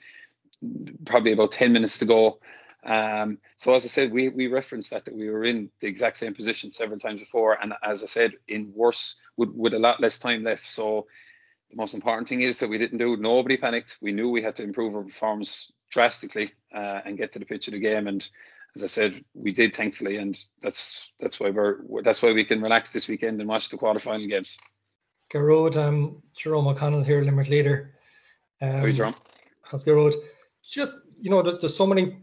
probably 1.05 1.31
about 1.31 1.53
10 1.53 1.71
minutes 1.71 1.97
to 1.99 2.05
go. 2.05 2.39
Um, 2.83 3.39
so 3.57 3.73
as 3.73 3.83
I 3.85 3.89
said, 3.89 4.11
we 4.11 4.29
we 4.29 4.47
referenced 4.47 4.91
that 4.91 5.05
that 5.05 5.15
we 5.15 5.29
were 5.29 5.43
in 5.43 5.69
the 5.79 5.87
exact 5.87 6.17
same 6.17 6.33
position 6.33 6.69
several 6.71 6.99
times 6.99 7.19
before, 7.19 7.57
and 7.61 7.73
as 7.83 8.03
I 8.03 8.05
said, 8.05 8.33
in 8.47 8.71
worse 8.73 9.21
with 9.37 9.49
with 9.49 9.73
a 9.73 9.79
lot 9.79 9.99
less 9.99 10.19
time 10.19 10.43
left. 10.43 10.65
So 10.65 11.07
the 11.69 11.75
most 11.75 11.93
important 11.93 12.27
thing 12.27 12.41
is 12.41 12.59
that 12.59 12.69
we 12.69 12.77
didn't 12.77 12.97
do. 12.97 13.17
Nobody 13.17 13.57
panicked. 13.57 13.97
We 14.01 14.11
knew 14.11 14.29
we 14.29 14.41
had 14.41 14.55
to 14.57 14.63
improve 14.63 14.95
our 14.95 15.03
performance 15.03 15.71
drastically 15.89 16.51
uh, 16.73 17.01
and 17.05 17.17
get 17.17 17.31
to 17.33 17.39
the 17.39 17.45
pitch 17.45 17.67
of 17.67 17.73
the 17.73 17.79
game. 17.79 18.07
And 18.07 18.27
as 18.75 18.83
I 18.83 18.87
said, 18.87 19.23
we 19.33 19.51
did 19.51 19.75
thankfully, 19.75 20.17
and 20.17 20.39
that's 20.61 21.11
that's 21.19 21.39
why 21.39 21.49
we're 21.49 21.79
that's 22.03 22.21
why 22.21 22.31
we 22.31 22.45
can 22.45 22.61
relax 22.61 22.93
this 22.93 23.07
weekend 23.07 23.39
and 23.39 23.49
watch 23.49 23.69
the 23.69 23.77
quarterfinal 23.77 24.29
games. 24.29 24.57
Garrod, 25.29 25.77
um, 25.77 26.21
Jerome 26.35 26.67
O'Connell 26.67 27.03
here, 27.03 27.21
Limerick 27.21 27.49
leader. 27.49 27.93
Um, 28.61 28.71
How 28.71 28.83
are 28.83 28.87
you, 28.87 28.93
Jerome? 28.93 29.15
How's 29.63 29.83
Garrod? 29.83 30.13
Just 30.63 30.97
you 31.19 31.29
know, 31.29 31.41
there's 31.41 31.75
so 31.75 31.85
many 31.85 32.17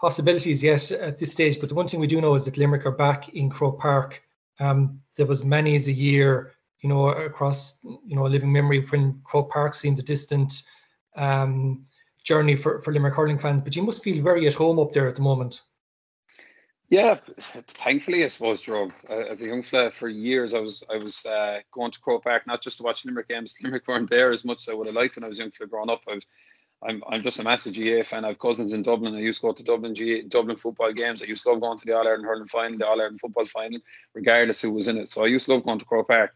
possibilities 0.00 0.62
yet 0.62 0.90
at 0.92 1.18
this 1.18 1.32
stage, 1.32 1.60
but 1.60 1.68
the 1.68 1.74
one 1.74 1.86
thing 1.86 2.00
we 2.00 2.06
do 2.06 2.20
know 2.20 2.34
is 2.34 2.44
that 2.44 2.56
Limerick 2.56 2.86
are 2.86 2.92
back 2.92 3.28
in 3.30 3.50
Croke 3.50 3.78
Park. 3.78 4.22
Um, 4.58 5.00
there 5.16 5.26
was 5.26 5.44
many 5.44 5.76
as 5.76 5.88
a 5.88 5.92
year, 5.92 6.52
you 6.80 6.88
know, 6.88 7.08
across 7.08 7.78
you 7.82 8.16
know 8.16 8.26
a 8.26 8.28
living 8.28 8.52
memory 8.52 8.80
when 8.90 9.20
Croke 9.24 9.50
Park 9.50 9.74
seemed 9.74 9.98
a 9.98 10.02
distant 10.02 10.62
um, 11.16 11.84
journey 12.24 12.56
for, 12.56 12.80
for 12.80 12.92
Limerick 12.92 13.14
hurling 13.14 13.38
fans. 13.38 13.62
But 13.62 13.76
you 13.76 13.82
must 13.82 14.02
feel 14.02 14.22
very 14.22 14.46
at 14.46 14.54
home 14.54 14.78
up 14.78 14.92
there 14.92 15.08
at 15.08 15.16
the 15.16 15.22
moment. 15.22 15.62
Yeah, 16.90 17.14
thankfully, 17.38 18.24
I 18.24 18.26
suppose, 18.26 18.62
Jerome. 18.62 18.90
Uh, 19.08 19.18
as 19.18 19.42
a 19.42 19.46
young 19.46 19.62
fella, 19.62 19.92
for 19.92 20.08
years, 20.08 20.54
I 20.54 20.58
was 20.58 20.82
I 20.92 20.96
was 20.96 21.24
uh, 21.24 21.60
going 21.70 21.92
to 21.92 22.00
Croke 22.00 22.24
Park 22.24 22.46
not 22.46 22.62
just 22.62 22.78
to 22.78 22.82
watch 22.82 23.04
Limerick 23.04 23.28
games. 23.28 23.56
Limerick 23.62 23.86
weren't 23.86 24.10
there 24.10 24.32
as 24.32 24.44
much 24.44 24.62
as 24.62 24.68
I 24.68 24.74
would 24.74 24.86
have 24.86 24.96
liked 24.96 25.16
when 25.16 25.24
I 25.24 25.28
was 25.28 25.38
young 25.38 25.52
fella 25.52 25.68
growing 25.68 25.90
up. 25.90 26.00
I 26.10 26.14
was 26.14 26.24
I'm 26.82 27.02
I'm 27.08 27.20
just 27.20 27.38
a 27.40 27.44
massive 27.44 27.74
GAA 27.74 28.02
fan. 28.02 28.24
I 28.24 28.28
have 28.28 28.38
cousins 28.38 28.72
in 28.72 28.82
Dublin. 28.82 29.14
I 29.14 29.20
used 29.20 29.40
to 29.40 29.48
go 29.48 29.52
to 29.52 29.62
Dublin 29.62 29.94
GAA, 29.94 30.28
Dublin 30.28 30.56
football 30.56 30.92
games. 30.92 31.22
I 31.22 31.26
used 31.26 31.42
to 31.42 31.50
love 31.50 31.60
going 31.60 31.78
to 31.78 31.84
the 31.84 31.96
All 31.96 32.06
Ireland 32.06 32.24
hurling 32.24 32.48
final, 32.48 32.78
the 32.78 32.86
All 32.86 33.00
Ireland 33.00 33.20
football 33.20 33.44
final, 33.44 33.80
regardless 34.14 34.62
who 34.62 34.72
was 34.72 34.88
in 34.88 34.96
it. 34.96 35.08
So 35.08 35.24
I 35.24 35.26
used 35.26 35.46
to 35.46 35.54
love 35.54 35.64
going 35.64 35.78
to 35.78 35.84
Croke 35.84 36.08
Park. 36.08 36.32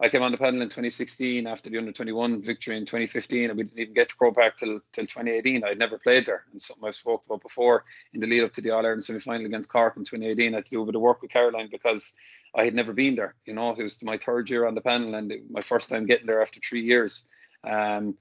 I 0.00 0.08
came 0.08 0.22
on 0.22 0.30
the 0.30 0.38
panel 0.38 0.62
in 0.62 0.68
2016 0.68 1.46
after 1.48 1.70
the 1.70 1.78
under 1.78 1.90
21 1.90 2.40
victory 2.40 2.76
in 2.76 2.84
2015, 2.84 3.50
and 3.50 3.56
we 3.56 3.64
didn't 3.64 3.78
even 3.80 3.94
get 3.94 4.08
to 4.08 4.16
Croke 4.16 4.36
Park 4.36 4.56
till 4.56 4.80
till 4.92 5.06
2018. 5.06 5.62
I'd 5.62 5.78
never 5.78 5.98
played 5.98 6.26
there, 6.26 6.44
and 6.50 6.60
something 6.60 6.86
I've 6.86 6.96
spoke 6.96 7.22
about 7.26 7.42
before 7.42 7.84
in 8.14 8.20
the 8.20 8.26
lead 8.26 8.44
up 8.44 8.52
to 8.54 8.60
the 8.60 8.70
All 8.70 8.84
Ireland 8.84 9.04
semi 9.04 9.20
final 9.20 9.46
against 9.46 9.70
Cork 9.70 9.96
in 9.96 10.02
2018. 10.02 10.54
I 10.54 10.56
had 10.56 10.66
to 10.66 10.70
do 10.70 10.82
a 10.82 10.86
bit 10.86 10.96
of 10.96 11.02
work 11.02 11.22
with 11.22 11.30
Caroline 11.30 11.68
because 11.70 12.14
I 12.54 12.64
had 12.64 12.74
never 12.74 12.92
been 12.92 13.14
there. 13.14 13.36
You 13.46 13.54
know, 13.54 13.70
it 13.72 13.82
was 13.82 14.02
my 14.02 14.16
third 14.18 14.50
year 14.50 14.66
on 14.66 14.74
the 14.74 14.80
panel 14.80 15.14
and 15.14 15.32
my 15.50 15.60
first 15.60 15.88
time 15.88 16.06
getting 16.06 16.26
there 16.26 16.42
after 16.42 16.58
three 16.60 16.82
years. 16.82 17.28
Um, 17.62 18.16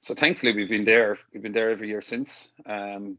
so 0.00 0.14
thankfully 0.14 0.52
we've 0.52 0.68
been 0.68 0.84
there. 0.84 1.18
We've 1.32 1.42
been 1.42 1.52
there 1.52 1.70
every 1.70 1.88
year 1.88 2.00
since. 2.00 2.52
Um, 2.66 3.18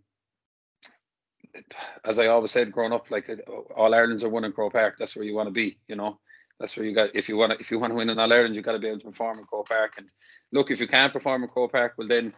as 2.06 2.20
I 2.20 2.28
always 2.28 2.52
said, 2.52 2.72
growing 2.72 2.94
up, 2.94 3.10
like 3.12 3.30
all 3.76 3.94
Ireland's 3.94 4.24
are 4.24 4.30
one 4.30 4.46
in 4.46 4.52
Croke 4.52 4.74
Park. 4.74 4.96
That's 4.98 5.16
where 5.16 5.26
you 5.26 5.36
want 5.36 5.48
to 5.48 5.52
be. 5.52 5.78
You 5.88 5.96
know, 5.96 6.20
that's 6.60 6.78
where 6.78 6.86
you 6.86 6.94
got. 6.94 7.16
If 7.16 7.28
you 7.28 7.38
want 7.38 7.52
to, 7.54 7.60
if 7.60 7.72
you 7.72 7.80
want 7.80 7.92
to 7.92 7.98
win 7.98 8.10
in 8.10 8.20
All 8.20 8.32
Ireland, 8.32 8.56
you 8.56 8.62
got 8.62 8.74
to 8.74 8.80
be 8.80 8.88
able 8.88 9.00
to 9.00 9.08
perform 9.08 9.38
in 9.38 9.44
Croke 9.44 9.68
Park. 9.68 9.94
And 9.98 10.08
look, 10.52 10.72
if 10.72 10.80
you 10.80 10.88
can't 10.88 11.12
perform 11.12 11.44
in 11.44 11.50
Croke 11.50 11.72
Park, 11.72 11.94
well 11.98 12.08
then, 12.08 12.32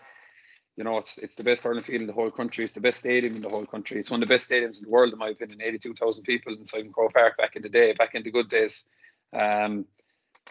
you 0.78 0.84
know, 0.84 0.98
it's 0.98 1.18
it's 1.18 1.36
the 1.36 1.44
best 1.44 1.64
hurling 1.64 1.84
field 1.84 2.02
in 2.02 2.08
the 2.08 2.14
whole 2.14 2.32
country. 2.32 2.64
It's 2.64 2.74
the 2.74 2.82
best 2.82 3.00
stadium 3.00 3.36
in 3.36 3.42
the 3.42 3.50
whole 3.50 3.66
country. 3.66 4.00
It's 4.00 4.10
one 4.10 4.24
of 4.24 4.28
the 4.28 4.34
best 4.34 4.50
stadiums 4.50 4.80
in 4.80 4.86
the 4.86 4.92
world, 4.92 5.12
in 5.12 5.20
my 5.20 5.30
opinion. 5.30 5.62
Eighty-two 5.62 5.94
thousand 5.94 6.24
people 6.24 6.54
inside 6.54 6.92
Croke 6.94 7.14
Park 7.14 7.38
back 7.38 7.56
in 7.58 7.62
the 7.62 7.70
day, 7.70 7.94
back 7.94 8.16
in 8.16 8.24
the 8.24 8.32
good 8.32 8.50
days. 8.50 8.86
Um, 9.34 9.86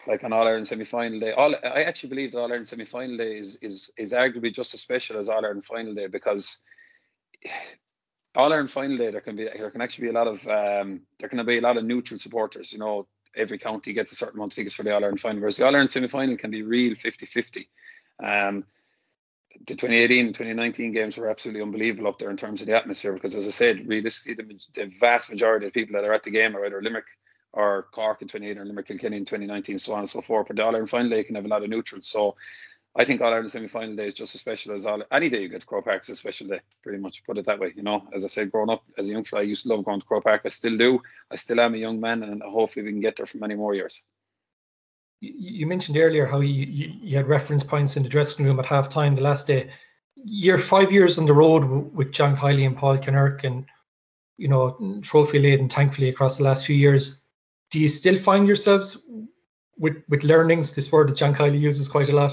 like 0.06 0.22
an 0.22 0.32
All 0.32 0.46
Ireland 0.46 0.66
semi 0.66 0.84
final 0.84 1.20
day. 1.20 1.32
All 1.32 1.54
I 1.54 1.82
actually 1.82 2.10
believe 2.10 2.32
that 2.32 2.38
All 2.38 2.50
Ireland 2.50 2.68
semi 2.68 2.84
final 2.84 3.16
day 3.16 3.38
is 3.38 3.56
is 3.56 3.92
is 3.98 4.12
arguably 4.12 4.52
just 4.52 4.74
as 4.74 4.80
special 4.80 5.18
as 5.18 5.28
All 5.28 5.44
Ireland 5.44 5.64
final 5.64 5.94
day 5.94 6.06
because 6.06 6.60
All 8.34 8.52
Ireland 8.52 8.70
final 8.70 8.96
day 8.96 9.10
there 9.10 9.20
can 9.20 9.36
be 9.36 9.44
there 9.44 9.70
can 9.70 9.82
actually 9.82 10.08
be 10.08 10.10
a 10.10 10.18
lot 10.18 10.28
of 10.28 10.46
um, 10.48 11.02
there 11.18 11.28
can 11.28 11.44
be 11.44 11.58
a 11.58 11.62
lot 11.62 11.76
of 11.76 11.84
neutral 11.84 12.18
supporters. 12.18 12.72
You 12.72 12.78
know, 12.78 13.06
every 13.36 13.58
county 13.58 13.92
gets 13.92 14.12
a 14.12 14.16
certain 14.16 14.38
amount 14.38 14.52
of 14.52 14.56
tickets 14.56 14.74
for 14.74 14.82
the 14.82 14.94
All 14.94 15.02
Ireland 15.02 15.20
final, 15.20 15.40
whereas 15.40 15.56
the 15.56 15.66
All 15.66 15.74
Ireland 15.74 15.90
semi 15.90 16.08
final 16.08 16.36
can 16.36 16.50
be 16.50 16.62
real 16.62 16.94
50-50. 16.94 17.68
Um, 18.22 18.64
the 19.66 19.74
2018 19.74 20.26
and 20.26 20.34
2019 20.34 20.92
games 20.92 21.16
were 21.16 21.28
absolutely 21.28 21.62
unbelievable 21.62 22.08
up 22.08 22.18
there 22.18 22.30
in 22.30 22.36
terms 22.36 22.60
of 22.60 22.66
the 22.66 22.76
atmosphere 22.76 23.12
because, 23.12 23.34
as 23.34 23.46
I 23.46 23.50
said, 23.50 23.86
realistically, 23.86 24.44
the, 24.44 24.60
the 24.74 24.86
vast 24.98 25.30
majority 25.30 25.66
of 25.66 25.72
people 25.72 25.94
that 25.94 26.04
are 26.04 26.14
at 26.14 26.22
the 26.22 26.30
game 26.30 26.56
are 26.56 26.64
either 26.64 26.80
Limerick 26.80 27.06
or 27.52 27.88
Cork 27.92 28.22
in 28.22 28.28
2018 28.28 28.62
or 28.62 28.64
Limerick 28.64 28.86
Kilkenny 28.86 29.16
in 29.16 29.24
2019, 29.24 29.78
so 29.78 29.92
on 29.92 30.00
and 30.00 30.08
so 30.08 30.20
forth. 30.20 30.46
But 30.46 30.56
the 30.56 30.62
All 30.62 30.68
Ireland 30.68 30.90
final 30.90 31.10
day 31.10 31.24
can 31.24 31.34
have 31.34 31.44
a 31.44 31.48
lot 31.48 31.62
of 31.62 31.70
neutrals. 31.70 32.06
So 32.06 32.36
I 32.96 33.04
think 33.04 33.20
All 33.20 33.28
Ireland 33.28 33.50
semi 33.50 33.68
final 33.68 33.94
day 33.94 34.06
is 34.06 34.14
just 34.14 34.34
as 34.34 34.40
special 34.40 34.74
as 34.74 34.86
all 34.86 35.02
any 35.12 35.28
day 35.28 35.42
you 35.42 35.48
get 35.48 35.60
to 35.60 35.66
Croke 35.66 35.84
Park 35.84 36.02
is 36.02 36.08
a 36.10 36.14
special 36.16 36.48
day, 36.48 36.60
pretty 36.82 36.98
much 36.98 37.24
put 37.24 37.38
it 37.38 37.46
that 37.46 37.58
way. 37.58 37.72
You 37.76 37.82
know, 37.82 38.08
as 38.12 38.24
I 38.24 38.28
said, 38.28 38.50
growing 38.50 38.70
up 38.70 38.84
as 38.98 39.08
a 39.08 39.12
young 39.12 39.24
fella, 39.24 39.42
I 39.42 39.46
used 39.46 39.62
to 39.64 39.68
love 39.68 39.84
going 39.84 40.00
to 40.00 40.06
Croke 40.06 40.24
Park. 40.24 40.42
I 40.44 40.48
still 40.48 40.76
do. 40.76 41.00
I 41.30 41.36
still 41.36 41.60
am 41.60 41.74
a 41.74 41.78
young 41.78 42.00
man, 42.00 42.22
and 42.22 42.42
hopefully 42.42 42.84
we 42.84 42.90
can 42.90 43.00
get 43.00 43.16
there 43.16 43.26
for 43.26 43.38
many 43.38 43.54
more 43.54 43.74
years. 43.74 44.06
You 45.20 45.66
mentioned 45.66 45.98
earlier 45.98 46.24
how 46.24 46.40
you, 46.40 46.64
you, 46.64 46.92
you 47.00 47.16
had 47.16 47.28
reference 47.28 47.62
points 47.62 47.96
in 47.96 48.02
the 48.02 48.08
dressing 48.08 48.46
room 48.46 48.58
at 48.58 48.66
half 48.66 48.88
time 48.88 49.14
the 49.14 49.22
last 49.22 49.46
day. 49.46 49.70
You're 50.16 50.58
five 50.58 50.90
years 50.90 51.18
on 51.18 51.26
the 51.26 51.32
road 51.32 51.94
with 51.94 52.10
John 52.10 52.36
Kiely 52.36 52.66
and 52.66 52.76
Paul 52.76 52.96
Kinnerk 52.96 53.44
and, 53.44 53.66
you 54.38 54.48
know, 54.48 55.00
trophy 55.02 55.38
laden, 55.38 55.68
thankfully, 55.68 56.08
across 56.08 56.38
the 56.38 56.44
last 56.44 56.64
few 56.64 56.74
years 56.76 57.26
do 57.70 57.78
you 57.78 57.88
still 57.88 58.18
find 58.18 58.46
yourselves 58.46 59.06
with 59.78 59.96
with 60.08 60.24
learnings? 60.24 60.74
This 60.74 60.90
word 60.92 61.08
that 61.08 61.16
John 61.16 61.34
Kiely 61.34 61.60
uses 61.60 61.88
quite 61.88 62.08
a 62.08 62.16
lot. 62.16 62.32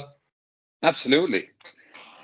Absolutely. 0.84 1.50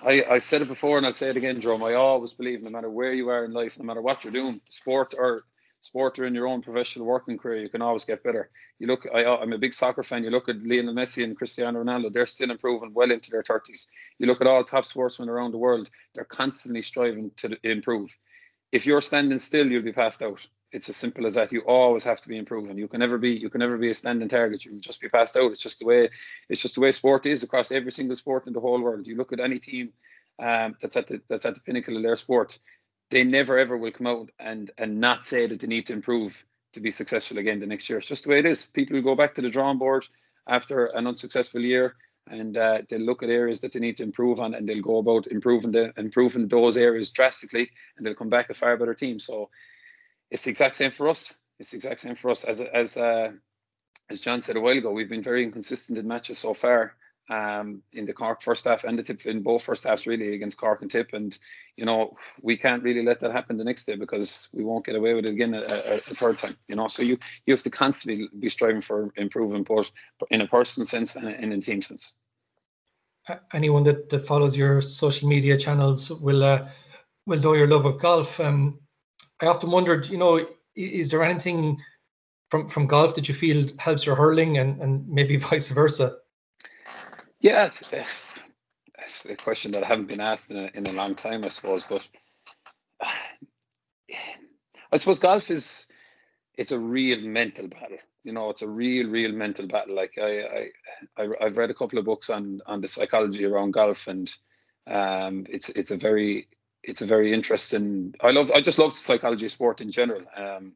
I, 0.05 0.23
I've 0.29 0.43
said 0.43 0.61
it 0.61 0.67
before 0.67 0.97
and 0.97 1.05
I'll 1.05 1.13
say 1.13 1.29
it 1.29 1.37
again, 1.37 1.61
Jerome. 1.61 1.83
I 1.83 1.93
always 1.93 2.33
believe 2.33 2.61
no 2.61 2.69
matter 2.69 2.89
where 2.89 3.13
you 3.13 3.29
are 3.29 3.45
in 3.45 3.53
life, 3.53 3.79
no 3.79 3.85
matter 3.85 4.01
what 4.01 4.23
you're 4.23 4.33
doing, 4.33 4.59
sport 4.69 5.13
or 5.17 5.45
sport 5.79 6.17
or 6.19 6.25
in 6.25 6.35
your 6.35 6.47
own 6.47 6.61
professional 6.61 7.05
working 7.05 7.37
career, 7.37 7.61
you 7.61 7.69
can 7.69 7.81
always 7.81 8.05
get 8.05 8.23
better. 8.23 8.49
You 8.79 8.87
look, 8.87 9.05
I, 9.13 9.25
I'm 9.25 9.53
a 9.53 9.57
big 9.57 9.73
soccer 9.73 10.03
fan. 10.03 10.23
You 10.23 10.29
look 10.29 10.49
at 10.49 10.63
Lionel 10.63 10.93
Messi 10.93 11.23
and 11.23 11.37
Cristiano 11.37 11.83
Ronaldo, 11.83 12.11
they're 12.11 12.25
still 12.25 12.51
improving 12.51 12.93
well 12.93 13.11
into 13.11 13.31
their 13.31 13.43
30s. 13.43 13.87
You 14.19 14.27
look 14.27 14.41
at 14.41 14.47
all 14.47 14.63
top 14.63 14.85
sportsmen 14.85 15.29
around 15.29 15.51
the 15.51 15.57
world, 15.57 15.89
they're 16.13 16.25
constantly 16.25 16.81
striving 16.81 17.31
to 17.37 17.57
improve. 17.63 18.17
If 18.71 18.85
you're 18.85 19.01
standing 19.01 19.39
still, 19.39 19.69
you'll 19.69 19.83
be 19.83 19.93
passed 19.93 20.21
out 20.21 20.45
it's 20.73 20.89
as 20.89 20.97
simple 20.97 21.25
as 21.25 21.35
that. 21.35 21.51
You 21.51 21.61
always 21.61 22.03
have 22.03 22.19
to 22.21 22.27
be 22.27 22.37
improving. 22.37 22.77
You 22.77 22.87
can 22.87 22.99
never 22.99 23.17
be 23.17 23.31
you 23.31 23.49
can 23.49 23.59
never 23.59 23.77
be 23.77 23.89
a 23.89 23.93
standing 23.93 24.27
target. 24.27 24.65
You'll 24.65 24.79
just 24.79 24.99
be 24.99 25.07
passed 25.07 25.37
out. 25.37 25.51
It's 25.51 25.61
just 25.61 25.79
the 25.79 25.85
way 25.85 26.09
it's 26.49 26.61
just 26.61 26.75
the 26.75 26.81
way 26.81 26.91
sport 26.91 27.25
is 27.25 27.43
across 27.43 27.71
every 27.71 27.91
single 27.91 28.15
sport 28.15 28.47
in 28.47 28.53
the 28.53 28.59
whole 28.59 28.81
world. 28.81 29.07
You 29.07 29.15
look 29.15 29.31
at 29.31 29.39
any 29.39 29.59
team 29.59 29.93
um, 30.39 30.75
that's 30.81 30.97
at 30.97 31.07
the 31.07 31.21
that's 31.29 31.45
at 31.45 31.55
the 31.55 31.61
pinnacle 31.61 31.95
of 31.95 32.03
their 32.03 32.15
sport, 32.15 32.57
they 33.11 33.23
never 33.23 33.57
ever 33.57 33.77
will 33.77 33.91
come 33.91 34.07
out 34.07 34.29
and 34.39 34.71
and 34.77 34.99
not 34.99 35.23
say 35.23 35.45
that 35.45 35.59
they 35.59 35.67
need 35.67 35.85
to 35.85 35.93
improve 35.93 36.43
to 36.73 36.79
be 36.79 36.91
successful 36.91 37.37
again 37.37 37.59
the 37.59 37.67
next 37.67 37.87
year. 37.87 37.99
It's 37.99 38.07
just 38.07 38.23
the 38.23 38.31
way 38.31 38.39
it 38.39 38.45
is. 38.47 38.65
People 38.65 38.95
will 38.95 39.03
go 39.03 39.15
back 39.15 39.35
to 39.35 39.41
the 39.41 39.49
drawing 39.49 39.77
board 39.77 40.05
after 40.47 40.87
an 40.87 41.05
unsuccessful 41.05 41.61
year 41.61 41.95
and 42.27 42.57
uh, 42.57 42.81
they'll 42.89 43.01
look 43.01 43.21
at 43.21 43.29
areas 43.29 43.59
that 43.59 43.73
they 43.73 43.79
need 43.79 43.97
to 43.97 44.03
improve 44.03 44.39
on 44.39 44.55
and 44.55 44.67
they'll 44.67 44.81
go 44.81 44.97
about 44.97 45.27
improving 45.27 45.71
the 45.71 45.93
improving 45.97 46.47
those 46.47 46.77
areas 46.77 47.11
drastically 47.11 47.69
and 47.97 48.05
they'll 48.05 48.15
come 48.15 48.29
back 48.29 48.49
a 48.49 48.53
far 48.53 48.75
better 48.77 48.93
team. 48.93 49.19
So 49.19 49.49
it's 50.33 50.43
the 50.43 50.49
exact 50.49 50.75
same 50.75 50.91
for 50.91 51.07
us. 51.07 51.35
It's 51.59 51.69
the 51.69 51.77
exact 51.77 51.99
same 52.01 52.15
for 52.15 52.31
us. 52.31 52.43
As 52.43 52.59
as 52.59 52.97
uh, 52.97 53.31
as 54.09 54.19
John 54.19 54.41
said 54.41 54.57
a 54.57 54.59
while 54.59 54.77
ago, 54.77 54.91
we've 54.91 55.07
been 55.07 55.23
very 55.23 55.43
inconsistent 55.43 55.97
in 55.97 56.07
matches 56.07 56.39
so 56.39 56.53
far. 56.53 56.95
Um, 57.29 57.81
in 57.93 58.05
the 58.05 58.11
Cork 58.11 58.41
first 58.41 58.65
half 58.65 58.83
and 58.83 58.99
the 58.99 59.03
tip 59.03 59.25
in 59.25 59.41
both 59.41 59.63
first 59.63 59.85
halves 59.85 60.05
really 60.05 60.33
against 60.33 60.57
Cork 60.57 60.81
and 60.81 60.91
Tip, 60.91 61.13
and 61.13 61.37
you 61.77 61.85
know 61.85 62.17
we 62.41 62.57
can't 62.57 62.83
really 62.83 63.05
let 63.05 63.21
that 63.21 63.31
happen 63.31 63.55
the 63.55 63.63
next 63.63 63.85
day 63.85 63.95
because 63.95 64.49
we 64.53 64.65
won't 64.65 64.83
get 64.83 64.97
away 64.97 65.13
with 65.13 65.25
it 65.25 65.31
again 65.31 65.53
a, 65.53 65.61
a, 65.61 65.95
a 65.95 66.15
third 66.19 66.37
time. 66.37 66.57
You 66.67 66.75
know, 66.75 66.89
so 66.89 67.01
you 67.01 67.17
you 67.45 67.53
have 67.53 67.63
to 67.63 67.69
constantly 67.69 68.27
be 68.39 68.49
striving 68.49 68.81
for 68.81 69.13
improvement, 69.15 69.67
both 69.67 69.91
in 70.31 70.41
a 70.41 70.47
personal 70.47 70.87
sense 70.87 71.15
and 71.15 71.29
in 71.29 71.53
a 71.53 71.61
team 71.61 71.81
sense. 71.81 72.15
Anyone 73.53 73.85
that, 73.85 74.09
that 74.09 74.25
follows 74.25 74.57
your 74.57 74.81
social 74.81 75.29
media 75.29 75.57
channels 75.57 76.09
will 76.09 76.43
uh, 76.43 76.67
will 77.25 77.39
know 77.39 77.53
your 77.53 77.67
love 77.67 77.85
of 77.85 77.99
golf. 77.99 78.37
Um, 78.41 78.79
I 79.43 79.47
often 79.47 79.71
wondered, 79.71 80.07
you 80.07 80.17
know, 80.17 80.47
is 80.75 81.09
there 81.09 81.21
anything 81.21 81.77
from 82.49 82.69
from 82.69 82.87
golf 82.87 83.15
that 83.15 83.27
you 83.27 83.35
feel 83.35 83.67
helps 83.77 84.05
your 84.05 84.15
hurling, 84.15 84.57
and 84.57 84.81
and 84.81 85.07
maybe 85.07 85.35
vice 85.49 85.69
versa? 85.69 86.17
Yeah, 87.41 87.69
that's 88.97 89.25
a 89.25 89.35
question 89.35 89.71
that 89.73 89.83
I 89.83 89.87
haven't 89.87 90.07
been 90.07 90.21
asked 90.21 90.49
in 90.51 90.57
a, 90.57 90.71
in 90.75 90.87
a 90.87 90.93
long 90.93 91.13
time, 91.13 91.43
I 91.43 91.49
suppose. 91.49 91.83
But 91.83 92.07
I 94.91 94.97
suppose 94.97 95.19
golf 95.19 95.51
is 95.51 95.87
it's 96.55 96.71
a 96.71 96.79
real 96.79 97.21
mental 97.21 97.67
battle. 97.67 97.97
You 98.23 98.31
know, 98.31 98.49
it's 98.49 98.61
a 98.61 98.69
real, 98.69 99.09
real 99.09 99.33
mental 99.33 99.67
battle. 99.67 99.95
Like 99.95 100.13
I, 100.21 100.69
I, 101.17 101.23
I 101.23 101.43
have 101.43 101.57
read 101.57 101.69
a 101.69 101.73
couple 101.73 101.99
of 101.99 102.05
books 102.05 102.29
on 102.29 102.61
on 102.65 102.79
the 102.79 102.87
psychology 102.87 103.43
around 103.43 103.71
golf, 103.71 104.07
and 104.07 104.33
um, 104.87 105.45
it's 105.49 105.67
it's 105.69 105.91
a 105.91 105.97
very 105.97 106.47
it's 106.83 107.01
a 107.01 107.05
very 107.05 107.31
interesting. 107.31 108.13
I 108.21 108.31
love. 108.31 108.51
I 108.51 108.61
just 108.61 108.79
love 108.79 108.91
the 108.91 108.99
psychology 108.99 109.45
of 109.45 109.51
sport 109.51 109.81
in 109.81 109.91
general. 109.91 110.23
Um, 110.35 110.73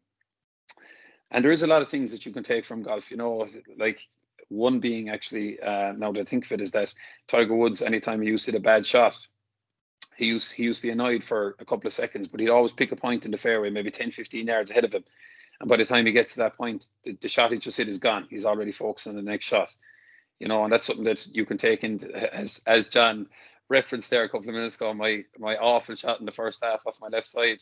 and 1.32 1.44
there 1.44 1.52
is 1.52 1.64
a 1.64 1.68
lot 1.68 1.82
of 1.82 1.90
things 1.90 2.12
that 2.12 2.26
you 2.26 2.32
can 2.32 2.44
take 2.44 2.66
from 2.66 2.84
golf. 2.84 3.12
You 3.12 3.18
know, 3.18 3.48
like 3.78 4.08
one 4.50 4.80
being 4.80 5.10
actually 5.10 5.60
uh, 5.60 5.92
now 5.94 6.12
that 6.14 6.22
I 6.22 6.24
think 6.24 6.46
of 6.46 6.54
it 6.54 6.62
is 6.62 6.72
that 6.72 6.94
Tiger 7.28 7.56
Woods, 7.56 7.82
anytime 7.82 8.22
he 8.22 8.30
used 8.30 8.46
to 8.46 8.52
hit 8.52 8.60
a 8.60 8.64
bad 8.64 8.86
shot, 8.86 9.28
he 10.16 10.28
used 10.28 10.54
he 10.54 10.64
used 10.64 10.80
to 10.80 10.88
be 10.88 10.92
annoyed 10.92 11.24
for 11.24 11.56
a 11.60 11.66
couple 11.66 11.88
of 11.88 11.94
seconds, 11.94 12.28
but 12.28 12.40
he'd 12.40 12.50
always 12.50 12.72
pick 12.72 12.92
a 12.92 12.96
point 12.96 13.26
in 13.26 13.32
the 13.32 13.38
fairway, 13.38 13.70
maybe 13.70 13.92
10, 13.92 14.12
15 14.12 14.48
yards 14.48 14.72
ahead 14.72 14.86
of 14.86 14.94
him. 14.94 15.04
And 15.60 15.70
by 15.70 15.78
the 15.78 15.86
time 15.86 16.06
he 16.06 16.12
gets 16.12 16.34
to 16.34 16.40
that 16.40 16.56
point, 16.56 16.92
the, 17.04 17.18
the 17.20 17.28
shot 17.28 17.52
he 17.52 17.58
just 17.58 17.78
hit 17.78 17.90
is 17.90 17.98
gone. 17.98 18.28
He's 18.30 18.46
already 18.46 18.72
focused 18.72 19.08
on 19.08 19.16
the 19.16 19.22
next 19.22 19.46
shot. 19.46 19.76
You 20.40 20.48
know, 20.48 20.64
and 20.64 20.72
that's 20.72 20.86
something 20.86 21.06
that 21.06 21.28
you 21.34 21.46
can 21.46 21.58
take 21.58 21.84
into 21.84 22.34
as 22.34 22.62
as 22.68 22.88
John 22.88 23.28
referenced 23.70 24.10
there 24.10 24.24
a 24.24 24.30
couple 24.30 24.50
of 24.50 24.56
minutes 24.56 24.76
ago, 24.76 24.94
my 24.94 25.24
my 25.38 25.56
awful 25.58 25.96
shot 25.96 26.20
in 26.20 26.26
the 26.26 26.32
first 26.32 26.64
half 26.64 26.86
off 26.86 27.02
my 27.02 27.08
left 27.08 27.28
side. 27.28 27.62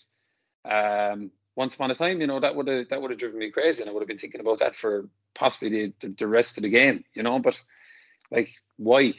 Um, 0.66 1.32
once 1.56 1.76
upon 1.76 1.92
a 1.92 1.96
time, 1.96 2.20
you 2.20 2.28
know, 2.28 2.40
that 2.40 2.56
would 2.56 2.68
have 2.68 2.90
that 2.90 3.02
would 3.02 3.12
have 3.12 3.20
driven 3.20 3.40
me 3.40 3.52
crazy, 3.52 3.82
and 3.82 3.90
I 3.90 3.94
would 3.94 4.02
have 4.02 4.08
been 4.08 4.18
thinking 4.18 4.42
about 4.42 4.60
that 4.60 4.76
for 4.76 5.10
possibly 5.34 5.94
the, 6.00 6.08
the, 6.18 6.28
rest 6.28 6.58
of 6.58 6.64
the 6.64 6.70
game, 6.70 7.04
you 7.14 7.24
know. 7.24 7.40
But 7.40 7.62
like, 8.32 8.52
why? 8.78 9.14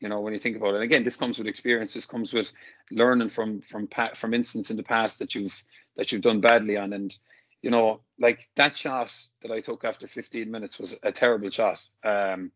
You 0.00 0.08
know, 0.08 0.20
when 0.20 0.32
you 0.32 0.38
think 0.38 0.56
about 0.56 0.70
it, 0.70 0.76
and 0.76 0.84
again, 0.84 1.04
this 1.04 1.16
comes 1.16 1.38
with 1.38 1.46
experience. 1.46 1.94
This 1.94 2.06
comes 2.06 2.32
with 2.32 2.52
learning 2.90 3.28
from 3.28 3.60
from 3.60 3.88
from 4.14 4.34
instances 4.34 4.70
in 4.70 4.76
the 4.76 4.82
past 4.82 5.18
that 5.18 5.34
you've 5.34 5.62
that 5.96 6.10
you've 6.10 6.22
done 6.22 6.40
badly 6.40 6.76
on, 6.76 6.92
and 6.92 7.16
you 7.62 7.70
know, 7.70 8.00
like 8.18 8.48
that 8.56 8.74
shot 8.74 9.14
that 9.42 9.52
I 9.52 9.60
took 9.60 9.84
after 9.84 10.06
15 10.06 10.50
minutes 10.50 10.78
was 10.78 10.98
a 11.04 11.12
terrible 11.12 11.50
shot. 11.50 11.86
Um, 12.04 12.50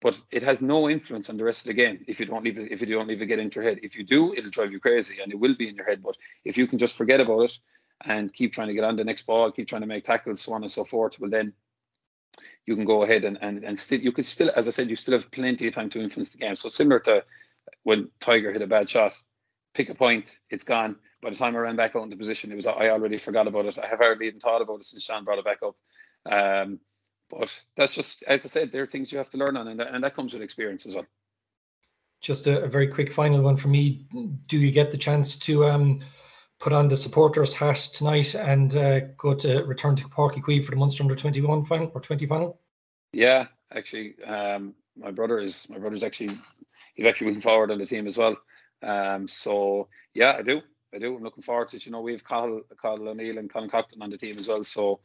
but 0.00 0.20
it 0.30 0.42
has 0.42 0.62
no 0.62 0.88
influence 0.88 1.28
on 1.28 1.36
the 1.36 1.44
rest 1.44 1.62
of 1.62 1.66
the 1.68 1.74
game 1.74 2.04
if 2.06 2.20
you 2.20 2.26
don't 2.26 2.44
leave 2.44 2.58
it 2.58 2.70
if 2.70 2.80
you 2.80 2.86
don't 2.86 3.08
leave 3.08 3.20
it 3.20 3.26
get 3.26 3.38
into 3.38 3.60
your 3.60 3.68
head. 3.68 3.80
If 3.82 3.96
you 3.96 4.04
do, 4.04 4.32
it'll 4.34 4.50
drive 4.50 4.72
you 4.72 4.80
crazy 4.80 5.20
and 5.20 5.32
it 5.32 5.38
will 5.38 5.56
be 5.56 5.68
in 5.68 5.76
your 5.76 5.86
head. 5.86 6.02
But 6.02 6.16
if 6.44 6.56
you 6.56 6.66
can 6.66 6.78
just 6.78 6.96
forget 6.96 7.20
about 7.20 7.42
it 7.42 7.58
and 8.04 8.32
keep 8.32 8.52
trying 8.52 8.68
to 8.68 8.74
get 8.74 8.84
on 8.84 8.96
the 8.96 9.04
next 9.04 9.26
ball, 9.26 9.50
keep 9.50 9.68
trying 9.68 9.80
to 9.80 9.86
make 9.86 10.04
tackles, 10.04 10.40
so 10.40 10.52
on 10.52 10.62
and 10.62 10.70
so 10.70 10.84
forth, 10.84 11.18
well 11.20 11.30
then 11.30 11.52
you 12.66 12.76
can 12.76 12.84
go 12.84 13.02
ahead 13.02 13.24
and 13.24 13.38
and, 13.40 13.64
and 13.64 13.78
still 13.78 14.00
you 14.00 14.12
could 14.12 14.26
still, 14.26 14.50
as 14.54 14.68
I 14.68 14.70
said, 14.70 14.90
you 14.90 14.96
still 14.96 15.18
have 15.18 15.30
plenty 15.30 15.66
of 15.66 15.74
time 15.74 15.90
to 15.90 16.00
influence 16.00 16.32
the 16.32 16.38
game. 16.38 16.56
So 16.56 16.68
similar 16.68 17.00
to 17.00 17.24
when 17.82 18.10
Tiger 18.20 18.52
hit 18.52 18.62
a 18.62 18.66
bad 18.66 18.88
shot, 18.88 19.14
pick 19.74 19.88
a 19.88 19.94
point, 19.94 20.38
it's 20.50 20.64
gone. 20.64 20.96
By 21.20 21.30
the 21.30 21.36
time 21.36 21.56
I 21.56 21.60
ran 21.60 21.74
back 21.74 21.96
out 21.96 22.04
into 22.04 22.16
position, 22.16 22.52
it 22.52 22.56
was 22.56 22.66
I 22.66 22.90
already 22.90 23.18
forgot 23.18 23.48
about 23.48 23.66
it. 23.66 23.78
I 23.78 23.86
have 23.88 23.98
hardly 23.98 24.28
even 24.28 24.38
thought 24.38 24.62
about 24.62 24.80
it 24.80 24.84
since 24.84 25.04
Sean 25.04 25.24
brought 25.24 25.38
it 25.38 25.44
back 25.44 25.58
up. 25.62 25.76
Um, 26.26 26.78
but 27.30 27.62
that's 27.76 27.94
just, 27.94 28.22
as 28.24 28.44
I 28.44 28.48
said, 28.48 28.72
there 28.72 28.82
are 28.82 28.86
things 28.86 29.12
you 29.12 29.18
have 29.18 29.30
to 29.30 29.38
learn 29.38 29.56
on, 29.56 29.68
and 29.68 29.80
that, 29.80 29.94
and 29.94 30.02
that 30.04 30.14
comes 30.14 30.32
with 30.32 30.42
experience 30.42 30.86
as 30.86 30.94
well. 30.94 31.06
Just 32.20 32.46
a, 32.46 32.62
a 32.62 32.68
very 32.68 32.88
quick 32.88 33.12
final 33.12 33.40
one 33.42 33.56
for 33.56 33.68
me. 33.68 34.06
Do 34.46 34.58
you 34.58 34.70
get 34.70 34.90
the 34.90 34.98
chance 34.98 35.36
to 35.36 35.66
um, 35.66 36.00
put 36.58 36.72
on 36.72 36.88
the 36.88 36.96
supporters 36.96 37.54
hat 37.54 37.76
tonight 37.94 38.34
and 38.34 38.74
uh, 38.74 39.00
go 39.16 39.34
to 39.34 39.62
return 39.64 39.94
to 39.96 40.08
Páirc 40.08 40.34
Uí 40.34 40.64
for 40.64 40.72
the 40.72 40.76
Munster 40.76 41.02
under 41.02 41.14
21 41.14 41.64
final 41.64 41.92
or 41.94 42.00
20 42.00 42.26
final? 42.26 42.60
Yeah, 43.12 43.46
actually, 43.72 44.22
um, 44.24 44.74
my 44.96 45.10
brother 45.10 45.38
is 45.38 45.68
my 45.70 45.78
brother's 45.78 46.02
actually 46.02 46.30
he's 46.94 47.06
actually 47.06 47.28
moving 47.28 47.42
forward 47.42 47.70
on 47.70 47.78
the 47.78 47.86
team 47.86 48.06
as 48.06 48.18
well. 48.18 48.36
Um, 48.82 49.28
so 49.28 49.88
yeah, 50.14 50.36
I 50.38 50.42
do. 50.42 50.60
I 50.94 50.98
do. 50.98 51.16
I'm 51.16 51.22
looking 51.22 51.42
forward 51.42 51.68
to 51.68 51.76
it. 51.76 51.86
You 51.86 51.92
know, 51.92 52.00
we 52.00 52.12
have 52.12 52.24
Cathal, 52.24 52.62
Cathal 52.80 53.08
O'Neill 53.08 53.38
and 53.38 53.50
Colin 53.52 53.70
Coughlan 53.70 54.00
on 54.00 54.10
the 54.10 54.16
team 54.16 54.36
as 54.38 54.48
well. 54.48 54.64
So, 54.64 55.00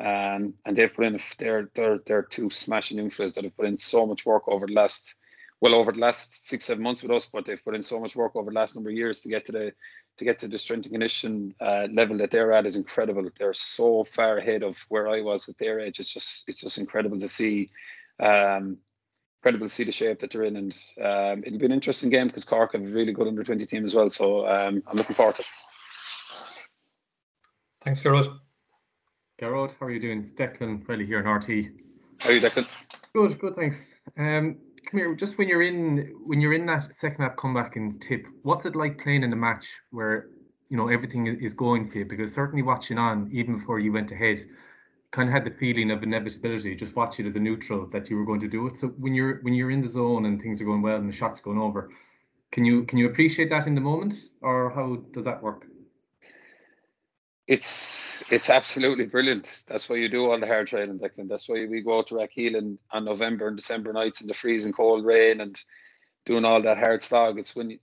um, 0.00 0.54
and 0.64 0.76
they've 0.76 0.94
put 0.94 1.06
in, 1.06 1.18
they're, 1.38 1.70
they're, 1.74 1.98
they're 2.06 2.22
two 2.22 2.50
smashing 2.50 2.98
influences 2.98 3.34
that 3.34 3.44
have 3.44 3.56
put 3.56 3.66
in 3.66 3.76
so 3.76 4.06
much 4.06 4.26
work 4.26 4.42
over 4.46 4.66
the 4.66 4.72
last, 4.72 5.14
well, 5.60 5.74
over 5.74 5.92
the 5.92 6.00
last 6.00 6.48
six, 6.48 6.64
seven 6.64 6.82
months 6.82 7.02
with 7.02 7.10
us, 7.10 7.26
but 7.26 7.44
they've 7.44 7.64
put 7.64 7.74
in 7.74 7.82
so 7.82 7.98
much 7.98 8.14
work 8.14 8.36
over 8.36 8.50
the 8.50 8.56
last 8.56 8.74
number 8.74 8.90
of 8.90 8.96
years 8.96 9.20
to 9.22 9.28
get 9.28 9.44
to 9.46 9.52
the, 9.52 9.72
to 10.16 10.24
get 10.24 10.38
to 10.38 10.48
the 10.48 10.58
strength 10.58 10.84
and 10.86 10.92
condition 10.92 11.54
uh, 11.60 11.88
level 11.92 12.16
that 12.18 12.30
they're 12.30 12.52
at 12.52 12.66
is 12.66 12.76
incredible. 12.76 13.28
They're 13.38 13.54
so 13.54 14.04
far 14.04 14.36
ahead 14.36 14.62
of 14.62 14.78
where 14.88 15.08
I 15.08 15.22
was 15.22 15.48
at 15.48 15.58
their 15.58 15.80
age. 15.80 16.00
It's 16.00 16.12
just, 16.12 16.48
it's 16.48 16.60
just 16.60 16.78
incredible 16.78 17.18
to 17.20 17.28
see. 17.28 17.70
Um, 18.20 18.78
incredible 19.42 19.68
to 19.68 19.72
see 19.72 19.84
the 19.84 19.92
shape 19.92 20.18
that 20.18 20.30
they're 20.32 20.42
in, 20.42 20.56
and 20.56 20.76
um, 21.00 21.44
it'll 21.46 21.58
be 21.58 21.66
an 21.66 21.70
interesting 21.70 22.10
game 22.10 22.26
because 22.26 22.44
Cork 22.44 22.72
have 22.72 22.82
a 22.82 22.90
really 22.90 23.12
good 23.12 23.28
under 23.28 23.44
twenty 23.44 23.64
team 23.64 23.84
as 23.84 23.94
well. 23.94 24.10
So 24.10 24.44
um, 24.48 24.82
I'm 24.88 24.96
looking 24.96 25.14
forward 25.14 25.36
to 25.36 25.42
it. 25.42 25.46
Thanks, 27.82 28.00
Garrod. 28.00 28.26
Garrod, 29.38 29.74
how 29.78 29.84
are 29.84 29.90
you 29.90 30.00
doing? 30.00 30.22
It's 30.22 30.32
Declan 30.32 30.88
Rooney 30.88 31.04
here 31.04 31.20
in 31.20 31.26
RTÉ. 31.26 31.70
How 32.20 32.30
are 32.30 32.32
you, 32.32 32.40
Declan? 32.40 32.86
Good, 33.12 33.38
good, 33.38 33.54
thanks. 33.54 33.92
Um, 34.16 34.56
come 34.86 34.98
here. 34.98 35.14
Just 35.14 35.36
when 35.36 35.46
you're 35.46 35.60
in 35.60 36.14
when 36.24 36.40
you're 36.40 36.54
in 36.54 36.64
that 36.66 36.94
second 36.94 37.22
half 37.22 37.36
comeback 37.36 37.76
and 37.76 38.00
tip, 38.00 38.24
what's 38.44 38.64
it 38.64 38.74
like 38.74 38.98
playing 38.98 39.24
in 39.24 39.32
a 39.34 39.36
match 39.36 39.66
where 39.90 40.28
you 40.70 40.78
know 40.78 40.88
everything 40.88 41.26
is 41.26 41.52
going 41.52 41.90
for 41.90 41.98
you? 41.98 42.06
Because 42.06 42.32
certainly 42.32 42.62
watching 42.62 42.96
on, 42.96 43.28
even 43.30 43.58
before 43.58 43.78
you 43.78 43.92
went 43.92 44.10
ahead, 44.10 44.42
kind 45.10 45.28
of 45.28 45.34
had 45.34 45.44
the 45.44 45.54
feeling 45.58 45.90
of 45.90 46.02
inevitability. 46.02 46.74
Just 46.74 46.96
watch 46.96 47.20
it 47.20 47.26
as 47.26 47.36
a 47.36 47.40
neutral 47.40 47.86
that 47.88 48.08
you 48.08 48.16
were 48.16 48.24
going 48.24 48.40
to 48.40 48.48
do 48.48 48.66
it. 48.68 48.78
So 48.78 48.88
when 48.88 49.12
you're 49.12 49.40
when 49.42 49.52
you're 49.52 49.70
in 49.70 49.82
the 49.82 49.88
zone 49.90 50.24
and 50.24 50.40
things 50.40 50.62
are 50.62 50.64
going 50.64 50.80
well 50.80 50.96
and 50.96 51.10
the 51.10 51.14
shots 51.14 51.40
going 51.40 51.58
over, 51.58 51.90
can 52.52 52.64
you 52.64 52.84
can 52.84 52.96
you 52.96 53.10
appreciate 53.10 53.50
that 53.50 53.66
in 53.66 53.74
the 53.74 53.82
moment, 53.82 54.14
or 54.40 54.70
how 54.70 54.96
does 55.12 55.24
that 55.24 55.42
work? 55.42 55.66
It's 57.46 58.05
it's 58.30 58.50
absolutely 58.50 59.06
brilliant. 59.06 59.62
That's 59.66 59.88
why 59.88 59.96
you 59.96 60.08
do 60.08 60.30
all 60.30 60.38
the 60.38 60.46
hard 60.46 60.66
training, 60.66 60.98
Declan. 60.98 61.28
That's 61.28 61.48
why 61.48 61.66
we 61.66 61.82
go 61.82 61.98
out 61.98 62.08
to 62.08 62.14
Rathkeelan 62.14 62.78
on 62.90 63.04
November 63.04 63.48
and 63.48 63.56
December 63.56 63.92
nights 63.92 64.20
in 64.20 64.26
the 64.26 64.34
freezing 64.34 64.72
cold 64.72 65.04
rain 65.04 65.40
and 65.40 65.60
doing 66.24 66.44
all 66.44 66.60
that 66.62 66.78
hard 66.78 67.02
slog. 67.02 67.38
It's 67.38 67.56
when 67.56 67.70
you, 67.70 67.78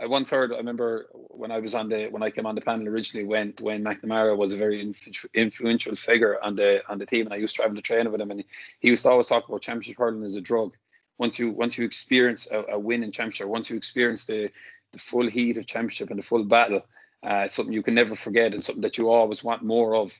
I 0.00 0.06
once 0.06 0.30
heard. 0.30 0.52
I 0.52 0.56
remember 0.56 1.08
when 1.12 1.50
I 1.50 1.60
was 1.60 1.74
on 1.74 1.88
the 1.88 2.08
when 2.08 2.22
I 2.22 2.30
came 2.30 2.46
on 2.46 2.54
the 2.54 2.62
panel 2.62 2.88
originally. 2.88 3.26
When 3.26 3.54
Wayne 3.60 3.84
McNamara 3.84 4.36
was 4.36 4.54
a 4.54 4.56
very 4.56 4.92
influential 5.34 5.94
figure 5.94 6.38
on 6.42 6.56
the 6.56 6.82
on 6.88 6.98
the 6.98 7.06
team, 7.06 7.26
and 7.26 7.34
I 7.34 7.36
used 7.36 7.54
to 7.56 7.62
travel 7.62 7.76
to 7.76 7.82
train 7.82 8.10
with 8.10 8.20
him, 8.20 8.30
and 8.30 8.42
he 8.80 8.88
used 8.88 9.02
to 9.04 9.10
always 9.10 9.26
talk 9.26 9.48
about 9.48 9.62
championship 9.62 9.98
hurling 9.98 10.24
as 10.24 10.36
a 10.36 10.40
drug. 10.40 10.74
Once 11.18 11.38
you 11.38 11.50
once 11.50 11.76
you 11.76 11.84
experience 11.84 12.50
a, 12.50 12.64
a 12.70 12.78
win 12.78 13.02
in 13.02 13.12
championship, 13.12 13.48
once 13.48 13.68
you 13.68 13.76
experience 13.76 14.24
the 14.24 14.50
the 14.92 14.98
full 14.98 15.28
heat 15.28 15.58
of 15.58 15.66
championship 15.66 16.10
and 16.10 16.18
the 16.18 16.22
full 16.22 16.44
battle, 16.44 16.82
uh, 17.22 17.42
it's 17.44 17.54
something 17.54 17.72
you 17.72 17.82
can 17.82 17.94
never 17.94 18.14
forget, 18.14 18.52
and 18.52 18.62
something 18.62 18.82
that 18.82 18.98
you 18.98 19.08
always 19.10 19.44
want 19.44 19.62
more 19.62 19.94
of. 19.94 20.18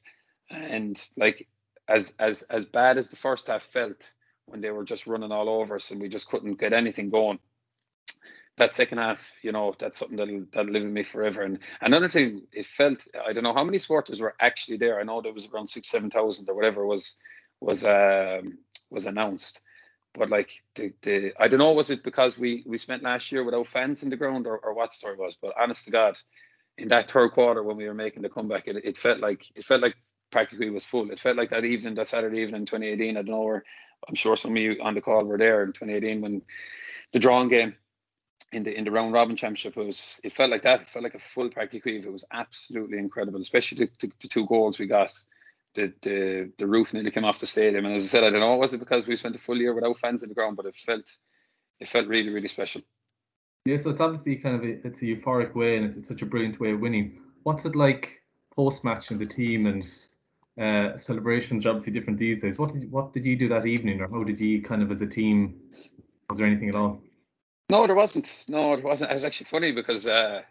And 0.50 1.02
like 1.16 1.49
as 1.88 2.14
as 2.18 2.42
as 2.42 2.64
bad 2.66 2.99
as 2.99 3.09
the 3.09 3.16
first 3.16 3.49
half 3.49 3.62
felt 3.62 4.12
when 4.47 4.61
they 4.61 4.71
were 4.71 4.85
just 4.85 5.06
running 5.06 5.32
all 5.32 5.49
over 5.49 5.76
us 5.76 5.90
and 5.90 6.00
we 6.00 6.09
just 6.09 6.28
couldn't 6.28 6.54
get 6.54 6.73
anything 6.73 7.11
going 7.11 7.38
that 8.56 8.73
second 8.73 8.99
half, 8.99 9.38
you 9.42 9.52
know, 9.52 9.75
that's 9.78 9.99
something 9.99 10.16
that'll 10.16 10.44
that'll 10.52 10.73
live 10.73 10.82
with 10.82 10.92
me 10.92 11.02
forever. 11.02 11.42
And 11.42 11.59
another 11.80 12.09
thing, 12.09 12.42
it 12.52 12.66
felt 12.66 13.06
I 13.26 13.32
don't 13.32 13.44
know 13.44 13.54
how 13.54 13.64
many 13.64 13.78
supporters 13.78 14.21
were 14.21 14.35
actually 14.40 14.76
there. 14.76 15.00
I 15.00 15.04
know 15.04 15.21
there 15.21 15.32
was 15.32 15.49
around 15.49 15.68
six, 15.68 15.88
seven 15.88 16.11
thousand 16.11 16.49
or 16.49 16.54
whatever 16.54 16.87
was 16.87 17.18
was 17.61 17.85
um, 17.85 18.59
was 18.90 19.06
announced. 19.06 19.62
But 20.14 20.28
like 20.28 20.62
the, 20.75 20.92
the 21.00 21.32
I 21.40 21.49
don't 21.49 21.61
know, 21.61 21.73
was 21.73 21.90
it 21.90 22.04
because 22.04 22.38
we 22.38 22.62
we 22.66 22.76
spent 22.76 23.02
last 23.02 23.32
year 23.32 23.42
without 23.42 23.66
fans 23.66 24.02
in 24.02 24.11
the 24.11 24.16
ground 24.16 24.47
or, 24.47 24.59
or 24.59 24.75
what 24.75 24.92
story 24.92 25.16
was? 25.16 25.37
But 25.40 25.54
honest 25.59 25.87
to 25.87 25.90
God, 25.90 26.18
in 26.82 26.88
that 26.88 27.10
third 27.10 27.30
quarter 27.32 27.62
when 27.62 27.76
we 27.76 27.86
were 27.86 27.94
making 27.94 28.22
the 28.22 28.28
comeback, 28.28 28.66
it, 28.66 28.76
it 28.84 28.96
felt 28.96 29.20
like 29.20 29.46
it 29.54 29.64
felt 29.64 29.82
like 29.82 29.96
practically 30.30 30.68
was 30.68 30.84
full. 30.84 31.10
It 31.10 31.20
felt 31.20 31.36
like 31.36 31.50
that 31.50 31.64
evening, 31.64 31.94
that 31.94 32.08
Saturday 32.08 32.40
evening 32.40 32.62
in 32.62 32.66
2018. 32.66 33.16
I 33.16 33.22
don't 33.22 33.30
know 33.30 33.42
where 33.42 33.64
I'm 34.08 34.16
sure 34.16 34.36
some 34.36 34.50
of 34.52 34.56
you 34.56 34.76
on 34.82 34.94
the 34.94 35.00
call 35.00 35.24
were 35.24 35.38
there 35.38 35.62
in 35.62 35.68
2018 35.72 36.21
when 36.21 36.42
the 37.12 37.21
drawing 37.21 37.49
game 37.49 37.76
in 38.52 38.64
the 38.64 38.76
in 38.76 38.84
the 38.84 38.90
round 38.90 39.12
robin 39.14 39.36
championship 39.36 39.76
was 39.76 40.21
it 40.25 40.32
felt 40.32 40.50
like 40.50 40.62
that 40.62 40.82
it 40.82 40.86
felt 40.86 41.02
like 41.02 41.14
a 41.14 41.18
full 41.18 41.49
Uí 41.49 42.04
it 42.04 42.12
was 42.12 42.25
absolutely 42.32 42.99
incredible 42.99 43.40
especially 43.40 43.86
the, 43.86 43.90
the, 44.00 44.12
the, 44.21 44.28
two 44.28 44.47
goals 44.47 44.78
we 44.78 44.86
got 44.86 45.10
the, 45.75 45.90
the 46.02 46.52
the 46.58 46.66
roof 46.66 46.92
nearly 46.92 47.10
came 47.10 47.25
off 47.25 47.38
the 47.38 47.47
stadium 47.47 47.86
and 47.86 47.95
as 47.95 48.04
I 48.04 48.08
said 48.08 48.25
I 48.25 48.30
don't 48.30 48.40
know 48.40 48.56
was 48.56 48.75
it 48.75 48.78
because 48.78 49.08
we 49.08 49.16
spent 49.16 49.36
a 49.36 49.38
full 49.38 49.56
year 49.56 49.73
without 49.73 49.99
fans 49.99 50.23
in 50.23 50.28
the 50.28 50.34
ground 50.34 50.56
but 50.56 50.66
it 50.66 50.75
felt 50.75 51.10
it 51.80 51.88
felt 51.88 52.08
really 52.08 52.28
really 52.28 52.49
special 52.49 52.82
yeah 53.64 53.76
so 53.76 53.90
it's 53.90 54.00
obviously 54.00 54.36
kind 54.36 54.56
of 54.56 54.62
a, 54.62 54.86
it's 54.86 55.02
a 55.02 55.04
euphoric 55.04 55.54
way 55.54 55.76
and 55.76 55.86
it's, 55.86 55.96
it's 55.96 56.08
such 56.08 56.22
a 56.22 56.26
brilliant 56.26 56.58
way 56.60 56.72
of 56.72 56.80
winning 56.80 57.20
what's 57.42 57.64
it 57.64 57.76
like 57.76 58.22
post 58.54 58.84
match 58.84 59.10
in 59.10 59.18
the 59.18 59.26
team 59.26 59.66
and 59.66 59.84
uh, 60.60 60.96
celebrations 60.98 61.64
are 61.64 61.70
obviously 61.70 61.92
different 61.92 62.18
these 62.18 62.42
days 62.42 62.58
what 62.58 62.72
did 62.72 62.90
what 62.90 63.12
did 63.12 63.25
you 63.25 63.36
do 63.36 63.48
that 63.48 63.66
evening 63.66 64.00
or 64.00 64.08
how 64.08 64.22
did 64.22 64.38
you 64.38 64.60
kind 64.62 64.82
of 64.82 64.90
as 64.90 65.00
a 65.00 65.06
team 65.06 65.58
was 66.28 66.38
there 66.38 66.46
anything 66.46 66.68
at 66.68 66.76
all 66.76 67.00
no, 67.72 67.86
there 67.86 67.96
wasn't. 67.96 68.44
No, 68.48 68.76
there 68.76 68.84
wasn't. 68.84 69.10
It 69.10 69.14
was 69.14 69.25
actually 69.25 69.46
funny 69.46 69.72
because 69.72 70.06
uh, 70.06 70.42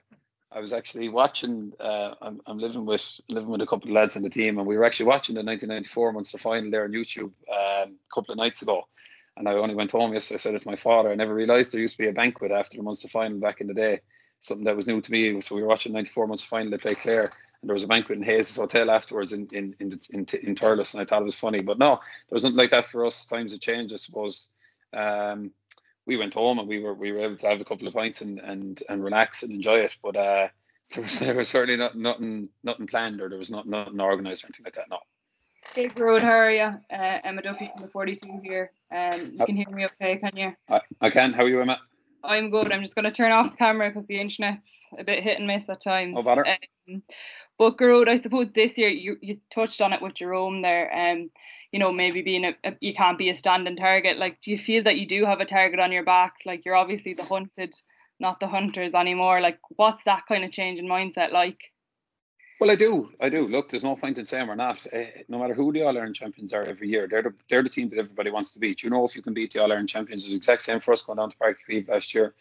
I 0.52 0.60
was 0.60 0.74
actually 0.74 1.08
watching. 1.08 1.72
Uh, 1.80 2.16
I'm, 2.20 2.42
I'm 2.48 2.58
living 2.58 2.84
with 2.84 3.22
living 3.30 3.50
with 3.50 3.62
a 3.62 3.68
couple 3.68 3.90
of 3.90 3.94
lads 3.94 4.16
in 4.16 4.24
the 4.24 4.30
team, 4.30 4.58
and 4.58 4.66
we 4.66 4.76
were 4.76 4.84
actually 4.84 5.06
watching 5.06 5.36
the 5.36 5.44
1994 5.44 6.14
Munster 6.14 6.40
final 6.40 6.72
there 6.72 6.84
on 6.84 6.94
YouTube 6.94 7.26
um, 7.26 7.32
a 7.52 7.90
couple 8.12 8.32
of 8.32 8.40
nights 8.40 8.64
ago. 8.64 8.88
And 9.38 9.48
I 9.48 9.54
only 9.54 9.76
went 9.76 9.92
home 9.92 10.14
yesterday. 10.14 10.36
I 10.36 10.40
said 10.40 10.56
it 10.56 10.62
to 10.64 10.70
my 10.70 10.76
father. 10.76 11.12
I 11.12 11.16
never 11.16 11.34
realised 11.34 11.72
there 11.72 11.82
used 11.82 11.96
to 11.96 12.04
be 12.04 12.10
a 12.10 12.14
banquet 12.14 12.52
after 12.52 12.78
the 12.78 12.84
Munster 12.84 13.08
final 13.08 13.40
back 13.40 13.62
in 13.62 13.68
the 13.68 13.74
day. 13.74 14.02
Something 14.40 14.66
that 14.66 14.76
was 14.76 14.88
new 14.88 15.02
to 15.02 15.12
me. 15.12 15.40
So 15.42 15.56
we 15.56 15.62
were 15.62 15.68
watching 15.68 15.94
94 15.94 16.28
Munster 16.28 16.48
final. 16.48 16.72
They 16.72 16.78
play 16.78 16.96
Clare, 16.96 17.24
and 17.62 17.70
there 17.70 17.74
was 17.74 17.84
a 17.84 17.88
banquet 17.88 18.18
in 18.18 18.24
Hayes' 18.24 18.56
hotel 18.56 18.90
afterwards 18.90 19.34
in 19.34 19.48
in 19.52 19.76
in, 19.80 20.00
in, 20.12 20.26
in 20.42 20.56
Thurles, 20.56 20.94
and 20.94 21.02
I 21.02 21.06
thought 21.06 21.22
it 21.22 21.26
was 21.26 21.36
funny. 21.36 21.62
But 21.62 21.80
no, 21.80 21.96
there 21.96 22.36
was 22.36 22.44
nothing 22.44 22.58
like 22.58 22.72
that 22.72 22.86
for 22.86 23.06
us. 23.06 23.26
Times 23.26 23.52
have 23.52 23.62
changed, 23.62 23.94
I 23.94 23.98
suppose. 23.98 24.50
Um, 24.94 25.52
we 26.06 26.18
went 26.18 26.34
home 26.34 26.60
and 26.60 26.68
we 26.68 26.80
were 26.80 26.94
we 26.94 27.12
were 27.12 27.20
able 27.20 27.38
to 27.38 27.48
have 27.48 27.62
a 27.62 27.66
couple 27.66 27.88
of 27.88 27.94
pints 27.94 28.22
and 28.22 28.40
and, 28.40 28.82
and 28.90 29.04
relax 29.04 29.44
and 29.44 29.52
enjoy 29.52 29.80
it. 29.80 29.96
But 30.04 30.18
uh, 30.18 30.48
there 30.94 31.04
was 31.04 31.20
there 31.20 31.36
was 31.36 31.50
certainly 31.50 31.78
not, 31.78 31.96
nothing 31.96 32.50
nothing 32.64 32.88
planned 32.88 33.22
or 33.22 33.30
there 33.30 33.40
was 33.40 33.52
not 33.52 33.68
nothing 33.68 34.02
organised 34.02 34.44
or 34.44 34.48
anything 34.48 34.66
like 34.66 34.76
that. 34.76 34.90
No. 34.90 35.00
Hey, 35.76 35.88
Road, 35.96 36.22
how 36.22 36.32
are 36.32 36.52
you? 36.52 36.64
Uh, 36.64 37.20
Emma 37.24 37.42
Duffy 37.42 37.72
from 37.74 37.84
the 37.84 37.88
42 37.90 38.42
here. 38.44 38.72
Um, 38.94 39.12
you 39.32 39.46
can 39.46 39.56
hear 39.56 39.70
me 39.70 39.86
okay, 39.86 40.18
can 40.18 40.36
you? 40.36 40.54
I, 40.70 40.82
I 41.00 41.10
can. 41.10 41.32
How 41.32 41.44
are 41.44 41.50
you, 41.50 41.62
Emma? 41.62 41.80
I'm 42.24 42.50
good. 42.50 42.72
I'm 42.72 42.82
just 42.82 42.94
going 42.94 43.06
to 43.06 43.12
turn 43.12 43.32
off 43.32 43.52
the 43.52 43.58
camera 43.58 43.90
because 43.90 44.06
the 44.08 44.20
internet's 44.20 44.70
a 45.00 45.04
bit 45.04 45.24
hit 45.24 45.38
and 45.38 45.48
miss 45.48 45.64
at 45.70 45.82
times. 45.82 46.16
No 46.16 46.24
bother. 46.24 46.46
Um, 46.46 47.04
but 47.58 47.78
Garrod, 47.78 48.10
I 48.10 48.20
suppose 48.20 48.48
this 48.54 48.78
year 48.78 48.90
you, 48.90 49.18
you 49.22 49.38
touched 49.54 49.80
on 49.80 49.94
it 49.94 50.02
with 50.02 50.16
Jerome 50.16 50.62
there. 50.62 50.94
Um, 50.94 51.32
you 51.72 51.80
know, 51.80 51.94
maybe 51.94 52.22
being 52.22 52.44
a, 52.44 52.56
a, 52.66 52.74
you 52.82 52.94
can't 52.94 53.18
be 53.18 53.30
a 53.30 53.38
standing 53.38 53.78
target. 53.78 54.18
Like, 54.18 54.42
do 54.42 54.52
you 54.52 54.58
feel 54.58 54.84
that 54.84 54.98
you 54.98 55.08
do 55.08 55.26
have 55.26 55.40
a 55.40 55.46
target 55.46 55.80
on 55.80 55.94
your 55.94 56.04
back? 56.04 56.34
Like, 56.46 56.66
you're 56.66 56.76
obviously 56.76 57.14
the 57.14 57.24
hunted, 57.24 57.74
not 58.20 58.42
the 58.42 58.48
hunters 58.48 58.94
anymore. 58.94 59.40
Like, 59.40 59.60
what's 59.78 60.04
that 60.06 60.24
kind 60.28 60.44
of 60.44 60.52
change 60.52 60.80
in 60.80 60.86
mindset 60.88 61.32
like? 61.32 61.60
Well, 62.62 62.70
I 62.70 62.76
do. 62.76 63.12
I 63.20 63.28
do. 63.30 63.48
Look, 63.48 63.70
there's 63.70 63.84
no 63.84 63.96
point 63.96 64.20
in 64.20 64.26
saying 64.28 64.48
we're 64.48 64.54
not. 64.54 64.86
Uh, 64.94 65.06
no 65.28 65.40
matter 65.40 65.56
who 65.56 65.74
the 65.74 65.82
All 65.82 65.98
Ireland 65.98 66.14
champions 66.14 66.54
are 66.54 66.62
every 66.62 66.90
year, 66.90 67.08
they're 67.08 67.24
the, 67.24 67.34
they're 67.50 67.64
the 67.64 67.70
team 67.70 67.90
that 67.90 67.98
everybody 67.98 68.30
wants 68.30 68.52
to 68.52 68.60
beat. 68.60 68.84
You 68.84 68.92
know, 68.92 69.04
if 69.04 69.16
you 69.16 69.24
can 69.24 69.34
beat 69.34 69.52
the 69.52 69.64
All 69.64 69.72
Ireland 69.72 69.90
champions, 69.90 70.26
it's 70.26 70.34
the 70.34 70.38
exact 70.38 70.62
same 70.62 70.80
for 70.80 70.92
us 70.92 71.02
going 71.02 71.18
down 71.18 71.32
to 71.32 71.38
Páirc 71.38 71.56
Uí 71.68 71.90
last 71.90 72.14
year 72.14 72.36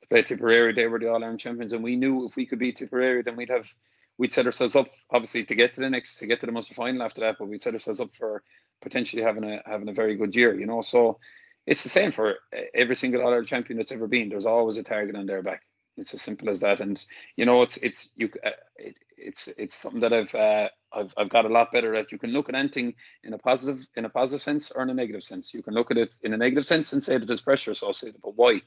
to 0.00 0.08
play 0.08 0.22
Tipperary. 0.22 0.72
They 0.72 0.86
were 0.86 0.98
the 0.98 1.08
All 1.08 1.22
Ireland 1.22 1.40
champions, 1.40 1.74
and 1.74 1.84
we 1.84 1.94
knew 1.94 2.24
if 2.24 2.36
we 2.36 2.46
could 2.46 2.58
beat 2.58 2.76
Tipperary, 2.76 3.20
then 3.20 3.36
we'd 3.36 3.50
have 3.50 3.68
we'd 4.16 4.32
set 4.32 4.46
ourselves 4.46 4.76
up 4.76 4.86
obviously 5.10 5.44
to 5.44 5.54
get 5.54 5.72
to 5.72 5.80
the 5.80 5.90
next 5.90 6.16
to 6.20 6.26
get 6.26 6.40
to 6.40 6.46
the 6.46 6.52
Munster 6.52 6.72
final 6.72 7.02
after 7.02 7.20
that, 7.20 7.36
but 7.38 7.46
we'd 7.46 7.60
set 7.60 7.74
ourselves 7.74 8.00
up 8.00 8.14
for 8.14 8.42
potentially 8.80 9.20
having 9.20 9.44
a 9.44 9.60
having 9.66 9.90
a 9.90 9.92
very 9.92 10.16
good 10.16 10.34
year, 10.34 10.58
you 10.58 10.64
know. 10.64 10.80
So 10.80 11.18
it's 11.66 11.82
the 11.82 11.90
same 11.90 12.12
for 12.12 12.36
every 12.72 12.96
single 12.96 13.26
other 13.26 13.44
champion 13.44 13.76
that's 13.76 13.92
ever 13.92 14.06
been. 14.06 14.30
There's 14.30 14.46
always 14.46 14.78
a 14.78 14.82
target 14.82 15.16
on 15.16 15.26
their 15.26 15.42
back. 15.42 15.64
It's 15.96 16.14
as 16.14 16.22
simple 16.22 16.48
as 16.48 16.60
that. 16.60 16.80
And 16.80 17.04
you 17.36 17.46
know, 17.46 17.62
it's 17.62 17.76
it's 17.78 18.12
you 18.16 18.30
uh, 18.44 18.50
it, 18.76 18.98
it's 19.16 19.48
it's 19.58 19.74
something 19.74 20.00
that 20.00 20.12
I've 20.12 20.34
uh, 20.34 20.68
I've 20.92 21.14
I've 21.16 21.28
got 21.28 21.46
a 21.46 21.48
lot 21.48 21.72
better 21.72 21.94
at. 21.94 22.12
You 22.12 22.18
can 22.18 22.30
look 22.30 22.48
at 22.48 22.54
anything 22.54 22.94
in 23.24 23.32
a 23.32 23.38
positive 23.38 23.86
in 23.96 24.04
a 24.04 24.10
positive 24.10 24.42
sense 24.42 24.70
or 24.70 24.82
in 24.82 24.90
a 24.90 24.94
negative 24.94 25.22
sense. 25.22 25.54
You 25.54 25.62
can 25.62 25.74
look 25.74 25.90
at 25.90 25.98
it 25.98 26.14
in 26.22 26.34
a 26.34 26.36
negative 26.36 26.66
sense 26.66 26.92
and 26.92 27.02
say 27.02 27.18
that 27.18 27.26
there's 27.26 27.40
pressure 27.40 27.70
associated, 27.70 28.20
but 28.22 28.36
why? 28.36 28.60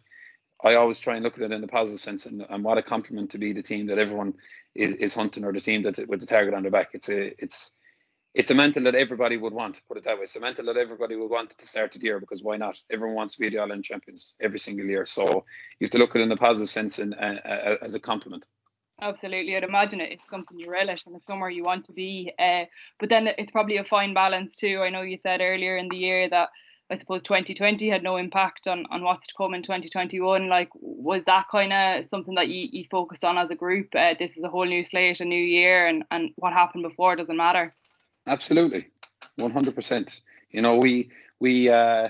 I 0.61 0.75
always 0.75 0.99
try 0.99 1.15
and 1.15 1.23
look 1.23 1.37
at 1.37 1.43
it 1.43 1.53
in 1.53 1.63
a 1.63 1.67
positive 1.67 2.01
sense 2.01 2.25
and, 2.25 2.45
and 2.49 2.63
what 2.65 2.77
a 2.77 2.83
compliment 2.83 3.31
to 3.31 3.37
be 3.37 3.53
the 3.53 3.63
team 3.63 3.87
that 3.87 3.97
everyone 3.97 4.33
is, 4.75 4.93
is 4.95 5.13
hunting 5.13 5.45
or 5.45 5.53
the 5.53 5.61
team 5.61 5.83
that 5.83 6.05
with 6.09 6.19
the 6.19 6.25
target 6.25 6.53
on 6.53 6.63
their 6.63 6.71
back. 6.71 6.89
It's 6.93 7.07
a 7.07 7.33
it's 7.41 7.78
it's 8.39 8.52
a 8.52 8.56
mental 8.56 8.82
that 8.84 8.95
everybody 8.95 9.36
would 9.36 9.52
want, 9.52 9.82
put 9.89 9.97
it 9.97 10.06
that 10.06 10.15
way. 10.15 10.23
It's 10.23 10.38
a 10.38 10.39
mental 10.39 10.63
that 10.67 10.78
everybody 10.78 11.17
would 11.17 11.30
want 11.30 11.49
to 11.58 11.67
start 11.67 11.91
the 11.91 11.99
year 11.99 12.21
because 12.21 12.41
why 12.41 12.56
not? 12.56 12.82
Everyone 12.89 13.13
wants 13.13 13.34
to 13.34 13.41
be 13.41 13.49
the 13.49 13.58
All 13.58 13.63
Ireland 13.63 13.84
champions 13.84 14.36
every 14.39 14.60
single 14.60 14.86
year. 14.86 15.06
So 15.06 15.43
you 15.78 15.86
have 15.86 15.91
to 15.91 15.97
look 15.97 16.12
at 16.12 16.21
it 16.21 16.23
in 16.23 16.32
a 16.32 16.38
positive 16.38 16.69
sense 16.69 16.99
and 16.99 17.15
uh, 17.15 17.36
uh, 17.43 17.78
as 17.82 17.95
a 17.95 17.99
compliment. 17.99 18.45
Absolutely, 19.02 19.58
I'd 19.58 19.65
imagine 19.65 19.99
it. 19.99 20.13
It's 20.13 20.30
something 20.30 20.58
you 20.58 20.71
relish 20.71 21.06
and 21.06 21.17
it's 21.17 21.28
somewhere 21.28 21.49
you 21.49 21.63
want 21.63 21.84
to 21.88 21.91
be. 21.91 22.32
Uh, 22.39 22.63
but 22.97 23.10
then 23.10 23.28
it's 23.28 23.52
probably 23.52 23.75
a 23.75 23.84
fine 23.84 24.13
balance 24.13 24.56
too. 24.56 24.84
I 24.86 24.89
know 24.89 25.02
you 25.02 25.17
said 25.21 25.41
earlier 25.41 25.75
in 25.75 25.89
the 25.89 25.97
year 25.97 26.30
that 26.30 26.47
I 26.89 26.97
suppose 26.97 27.21
2020 27.23 27.89
had 27.89 28.04
no 28.04 28.15
impact 28.15 28.67
on, 28.67 28.86
on 28.89 29.04
what's 29.04 29.28
to 29.28 29.34
come 29.38 29.54
in 29.54 29.63
2021. 29.63 30.47
Like, 30.47 30.69
was 30.75 31.23
that 31.25 31.47
kind 31.52 31.73
of 31.73 32.08
something 32.08 32.36
that 32.36 32.47
you, 32.47 32.69
you 32.71 32.86
focused 32.89 33.25
on 33.25 33.38
as 33.38 33.52
a 33.52 33.56
group? 33.56 33.89
Uh, 33.93 34.13
this 34.17 34.32
is 34.38 34.43
a 34.45 34.49
whole 34.49 34.65
new 34.65 34.86
slate, 34.86 35.19
a 35.19 35.25
new 35.25 35.36
year, 35.36 35.88
and, 35.88 36.06
and 36.10 36.32
what 36.38 36.54
happened 36.54 36.84
before 36.84 37.17
doesn't 37.17 37.36
matter. 37.36 37.75
Absolutely, 38.27 38.88
100%. 39.39 40.21
You 40.51 40.62
know, 40.62 40.75
we 40.77 41.10
we 41.39 41.69
uh, 41.69 42.10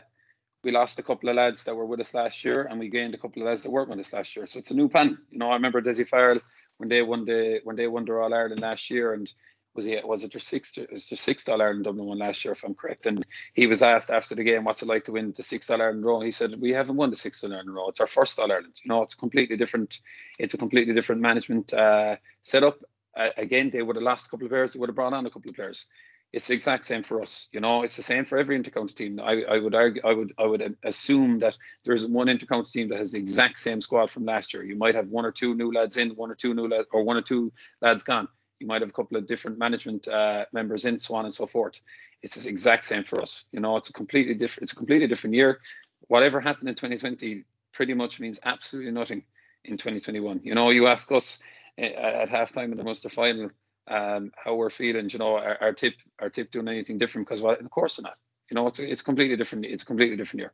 we 0.64 0.72
lost 0.72 1.00
a 1.00 1.04
couple 1.04 1.30
of 1.30 1.36
lads 1.36 1.64
that 1.64 1.76
were 1.76 1.86
with 1.86 2.00
us 2.00 2.14
last 2.14 2.44
year, 2.44 2.64
and 2.64 2.80
we 2.80 2.90
gained 2.90 3.14
a 3.14 3.18
couple 3.18 3.42
of 3.42 3.48
lads 3.48 3.64
that 3.64 3.72
weren't 3.72 3.90
with 3.90 4.00
us 4.00 4.14
last 4.14 4.36
year. 4.36 4.46
So 4.46 4.60
it's 4.60 4.72
a 4.72 4.76
new 4.76 4.90
pan. 4.90 5.18
You 5.30 5.40
know, 5.40 5.50
I 5.50 5.54
remember 5.54 5.82
Dessie 5.82 6.08
Farrell 6.08 6.40
when 6.78 6.90
they 6.90 7.02
won 7.02 7.26
the 7.26 7.62
when 7.64 7.76
they 7.76 7.88
won 7.88 8.06
the 8.06 8.14
All 8.14 8.34
Ireland 8.34 8.62
last 8.62 8.90
year, 8.90 9.14
and 9.14 9.32
was 9.76 9.86
he 9.86 10.00
was 10.04 10.24
it 10.24 10.32
their 10.32 10.42
sixth 10.42 10.78
it 10.78 10.92
was 10.92 11.08
their 11.08 11.18
sixth 11.18 11.48
All 11.48 11.62
Ireland 11.62 11.86
Dublin 11.86 12.08
one 12.08 12.20
last 12.20 12.44
year 12.44 12.52
if 12.52 12.64
I'm 12.64 12.74
correct 12.74 13.06
and 13.06 13.26
he 13.54 13.68
was 13.68 13.82
asked 13.82 14.10
after 14.10 14.36
the 14.36 14.44
game 14.44 14.64
what's 14.64 14.82
it 14.82 14.88
like 14.88 15.06
to 15.06 15.12
win 15.12 15.32
the 15.36 15.44
sixth 15.44 15.70
All 15.72 15.82
Ireland 15.82 16.04
row 16.06 16.20
he 16.22 16.32
said 16.32 16.60
we 16.60 16.72
haven't 16.72 16.98
won 16.98 17.10
the 17.10 17.16
sixth 17.16 17.44
All 17.44 17.54
Ireland 17.54 17.74
row 17.74 17.88
it's 17.88 18.02
our 18.02 18.08
first 18.08 18.40
All 18.40 18.52
Ireland 18.52 18.74
you 18.84 18.90
know 18.90 19.02
it's 19.02 19.14
completely 19.14 19.58
different 19.58 20.00
it's 20.38 20.54
a 20.54 20.58
completely 20.58 20.94
different 20.94 21.22
management 21.22 21.74
uh, 21.74 22.18
setup 22.42 22.84
uh, 23.16 23.30
again 23.38 23.70
they 23.70 23.82
would 23.82 23.96
have 23.96 24.04
lost 24.04 24.28
a 24.28 24.30
couple 24.30 24.46
of 24.46 24.52
players 24.52 24.74
they 24.74 24.80
would 24.80 24.90
have 24.90 24.96
brought 24.96 25.14
on 25.14 25.26
a 25.26 25.30
couple 25.30 25.50
of 25.50 25.56
players 25.56 25.88
it's 26.32 26.48
the 26.48 26.54
exact 26.54 26.86
same 26.86 27.02
for 27.02 27.22
us 27.22 27.48
you 27.52 27.60
know 27.60 27.84
it's 27.84 27.96
the 27.96 28.04
same 28.04 28.24
for 28.24 28.38
every 28.38 28.60
intercounty 28.60 28.94
team 28.94 29.20
I, 29.22 29.44
I 29.44 29.58
would 29.58 29.74
argue 29.74 30.02
I 30.06 30.14
would 30.14 30.34
I 30.38 30.46
would 30.46 30.76
assume 30.84 31.40
that 31.40 31.58
there's 31.84 32.06
one 32.06 32.28
intercounty 32.28 32.72
team 32.72 32.90
that 32.90 33.00
has 33.00 33.12
the 33.14 33.20
exact 33.20 33.58
same 33.58 33.82
squad 33.82 34.12
from 34.12 34.26
last 34.26 34.54
year 34.54 34.64
you 34.64 34.76
might 34.76 34.96
have 34.96 35.08
one 35.08 35.26
or 35.26 35.32
two 35.32 35.56
new 35.56 35.72
lads 35.72 35.98
in 35.98 36.10
one 36.12 36.32
or 36.32 36.36
two 36.36 36.54
new 36.54 36.68
lads 36.68 36.88
or 36.92 37.04
one 37.04 37.18
or 37.18 37.22
two 37.22 37.52
lads 37.82 38.04
gone 38.04 38.28
you 38.60 38.68
might 38.68 38.82
have 38.82 38.90
a 38.90 38.94
couple 38.94 39.18
of 39.18 39.26
different 39.26 39.58
management 39.58 40.08
uh, 40.08 40.46
members 40.52 40.86
in, 40.86 41.00
so 41.00 41.16
on 41.16 41.26
and 41.26 41.34
so 41.34 41.46
forth. 41.46 41.80
It's 42.22 42.36
the 42.36 42.50
exact 42.50 42.86
same 42.86 43.04
for 43.04 43.22
us. 43.22 43.46
You 43.52 43.60
know, 43.60 43.78
it's 43.78 43.90
a 43.90 43.94
completely 43.94 44.34
different. 44.34 44.64
It's 44.64 44.74
a 44.74 44.76
completely 44.76 45.08
different 45.08 45.36
year. 45.36 45.60
Whatever 46.08 46.40
happened 46.40 46.70
in 46.70 46.76
2020 46.76 47.46
pretty 47.72 47.94
much 47.94 48.20
means 48.20 48.40
absolutely 48.44 48.92
nothing 48.92 49.24
in 49.66 49.78
2021. 49.78 50.42
You 50.44 50.56
know, 50.56 50.70
you 50.72 50.88
ask 50.88 51.12
us 51.12 51.42
at 51.80 52.30
halftime 52.30 52.72
in 52.72 52.78
the 52.78 52.84
Munster 52.84 53.10
final 53.10 53.50
um, 53.88 54.32
how 54.38 54.56
we're 54.56 54.70
feeling. 54.70 55.10
You 55.10 55.20
know, 55.20 55.38
our, 55.38 55.58
our, 55.62 55.74
tip, 55.74 55.96
our 56.20 56.30
tip 56.30 56.52
doing 56.52 56.68
anything 56.68 56.98
different 56.98 57.28
because 57.28 57.42
well, 57.42 57.58
of 57.60 57.70
course 57.70 58.02
not. 58.02 58.18
You 58.50 58.56
know, 58.56 58.68
it's 58.68 58.80
it's 58.80 59.02
completely 59.02 59.36
different. 59.36 59.66
It's 59.66 59.84
a 59.84 59.86
completely 59.86 60.18
different 60.18 60.42
year. 60.42 60.54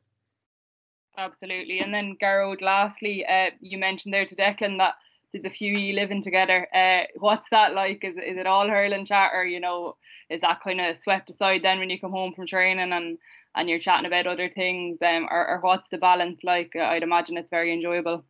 Absolutely. 1.18 1.80
And 1.80 1.94
then 1.94 2.18
Garrod, 2.20 2.62
lastly, 2.62 3.26
uh, 3.26 3.52
you 3.62 3.78
mentioned 3.78 4.14
there 4.14 4.26
to 4.26 4.36
Declan 4.36 4.80
that 4.80 4.96
there's 5.32 5.46
a 5.46 5.50
few 5.50 5.72
you 5.78 5.94
living 5.94 6.22
together. 6.22 6.68
Uh, 6.76 7.04
what's 7.18 7.48
that 7.52 7.74
like? 7.74 8.04
Is 8.04 8.16
is 8.16 8.38
it 8.38 8.48
all 8.48 8.68
hurling 8.68 9.06
chat, 9.06 9.32
or 9.34 9.46
you 9.46 9.60
know, 9.60 9.96
is 10.30 10.42
that 10.42 10.62
kind 10.62 10.82
of 10.82 10.98
swept 11.04 11.30
aside 11.30 11.62
then 11.64 11.80
when 11.80 11.90
you 11.90 12.00
come 12.00 12.12
home 12.12 12.34
from 12.34 12.48
training 12.48 12.92
and 12.92 13.18
and 13.56 13.70
you're 13.70 13.80
chatting 13.80 14.06
about 14.06 14.28
other 14.28 14.50
things? 14.50 14.98
Um, 15.02 15.28
or, 15.32 15.48
or 15.48 15.60
what's 15.62 15.90
the 15.90 15.98
balance 15.98 16.40
like? 16.44 16.76
I'd 16.76 17.04
imagine 17.04 17.38
it's 17.38 17.50
very 17.50 17.74
enjoyable. 17.74 18.26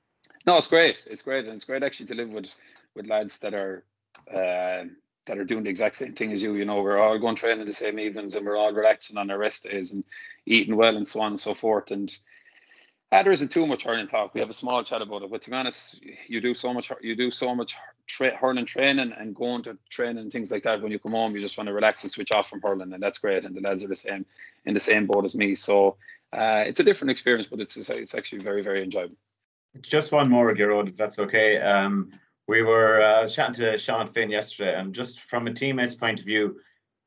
No, 0.46 0.58
it's 0.58 0.68
great. 0.68 1.08
It's 1.10 1.24
great, 1.24 1.46
and 1.46 1.56
it's 1.56 1.66
great 1.66 1.82
actually 1.82 2.06
to 2.08 2.16
live 2.16 2.30
with 2.30 2.56
with 2.96 3.08
lads 3.08 3.40
that 3.40 3.54
are. 3.54 3.84
Uh, 4.34 4.86
that 5.26 5.40
are 5.40 5.44
doing 5.44 5.64
the 5.64 5.70
exact 5.70 5.96
same 5.96 6.14
thing 6.14 6.32
as 6.32 6.44
you. 6.44 6.54
You 6.54 6.66
know, 6.66 6.82
we're 6.82 7.00
all 7.00 7.18
going 7.18 7.36
training 7.36 7.66
the 7.66 7.74
same 7.74 8.00
evenings 8.00 8.36
and 8.36 8.46
we're 8.46 8.58
all 8.58 8.72
relaxing 8.72 9.18
on 9.18 9.32
our 9.32 9.38
rest 9.38 9.64
days 9.64 9.92
and 9.92 10.04
eating 10.46 10.76
well 10.76 10.96
and 10.96 11.08
so 11.08 11.20
on 11.20 11.32
and 11.32 11.40
so 11.40 11.54
forth. 11.54 11.92
And 11.92 12.16
uh, 13.12 13.24
there 13.24 13.32
isn't 13.32 13.52
too 13.52 13.66
much 13.66 13.84
hurling 13.84 14.08
talk. 14.08 14.34
We 14.34 14.42
have 14.42 14.50
a 14.50 14.54
small 14.54 14.84
chat 14.84 15.02
about 15.02 15.24
it, 15.24 15.32
but 15.32 15.42
to 15.44 15.50
be 15.50 15.56
honest, 15.56 16.04
you 16.28 16.42
do 16.42 16.54
so 16.54 16.74
much. 16.74 16.92
You 17.02 17.16
do 17.16 17.32
so 17.32 17.56
much 17.56 17.76
tra- 18.08 18.36
hurling 18.36 18.66
training 18.66 19.14
and 19.18 19.36
going 19.36 19.64
to 19.64 19.78
training 19.90 20.20
and 20.20 20.32
things 20.32 20.52
like 20.52 20.64
that. 20.64 20.82
When 20.82 20.92
you 20.92 21.00
come 21.00 21.14
home, 21.14 21.34
you 21.36 21.42
just 21.42 21.58
want 21.58 21.68
to 21.68 21.74
relax 21.74 22.04
and 22.04 22.12
switch 22.12 22.32
off 22.32 22.50
from 22.50 22.62
hurling, 22.62 22.94
and 22.94 23.02
that's 23.02 23.20
great. 23.20 23.46
And 23.46 23.56
the 23.56 23.62
lads 23.62 23.84
are 23.84 23.88
the 23.88 23.96
same 23.96 24.26
in 24.66 24.74
the 24.74 24.80
same 24.80 25.06
boat 25.06 25.24
as 25.24 25.36
me. 25.36 25.56
So 25.56 25.98
uh, 26.34 26.64
it's 26.68 26.80
a 26.80 26.84
different 26.84 27.12
experience, 27.12 27.48
but 27.48 27.60
it's 27.60 27.78
it's 27.90 28.16
actually 28.16 28.40
very 28.40 28.62
very 28.62 28.84
enjoyable. 28.84 29.16
Just 29.82 30.12
one 30.12 30.30
more, 30.30 30.54
Gerard, 30.54 30.90
if 30.90 30.98
that's 30.98 31.20
okay. 31.20 31.60
Um, 31.60 32.12
we 32.48 32.62
were 32.62 33.02
uh, 33.02 33.28
chatting 33.28 33.56
to 33.56 33.78
Sean 33.78 34.08
Finn 34.08 34.30
yesterday, 34.30 34.76
and 34.76 34.94
just 34.94 35.22
from 35.22 35.48
a 35.48 35.54
teammate's 35.54 35.96
point 35.96 36.20
of 36.20 36.26
view, 36.26 36.60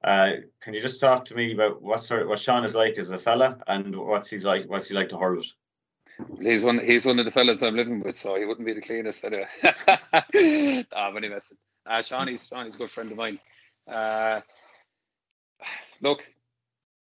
uh, 0.05 0.33
can 0.61 0.75
you 0.75 0.81
just 0.81 1.01
talk 1.01 1.25
to 1.27 1.35
me 1.35 1.53
about 1.53 1.83
what 1.83 2.03
sort 2.03 2.23
of, 2.23 2.29
what 2.29 2.39
Sean 2.39 2.65
is 2.65 2.75
like 2.75 2.99
as 2.99 3.11
a 3.11 3.19
fella 3.19 3.59
and 3.67 3.97
what's 3.97 4.31
he's 4.31 4.45
like 4.45 4.69
what's 4.69 4.89
he 4.89 4.95
like 4.95 5.09
to 5.09 5.19
hurl 5.19 5.37
with? 5.37 5.53
He's 6.41 6.65
one. 6.65 6.79
He's 6.79 7.07
one 7.07 7.19
of 7.19 7.25
the 7.25 7.31
fellas 7.31 7.63
I'm 7.63 7.77
living 7.77 8.01
with, 8.01 8.17
so 8.17 8.37
he 8.37 8.45
wouldn't 8.45 8.67
be 8.67 8.73
the 8.73 8.81
cleanest 8.81 9.25
anyway. 9.25 9.47
nah, 10.93 11.13
but 11.13 11.25
anyway, 11.25 11.39
uh, 11.87 12.03
Sean 12.03 12.27
Shawnee's 12.27 12.75
a 12.75 12.79
good 12.79 12.91
friend 12.91 13.11
of 13.11 13.17
mine. 13.17 13.39
Uh, 13.87 14.41
look, 16.01 16.29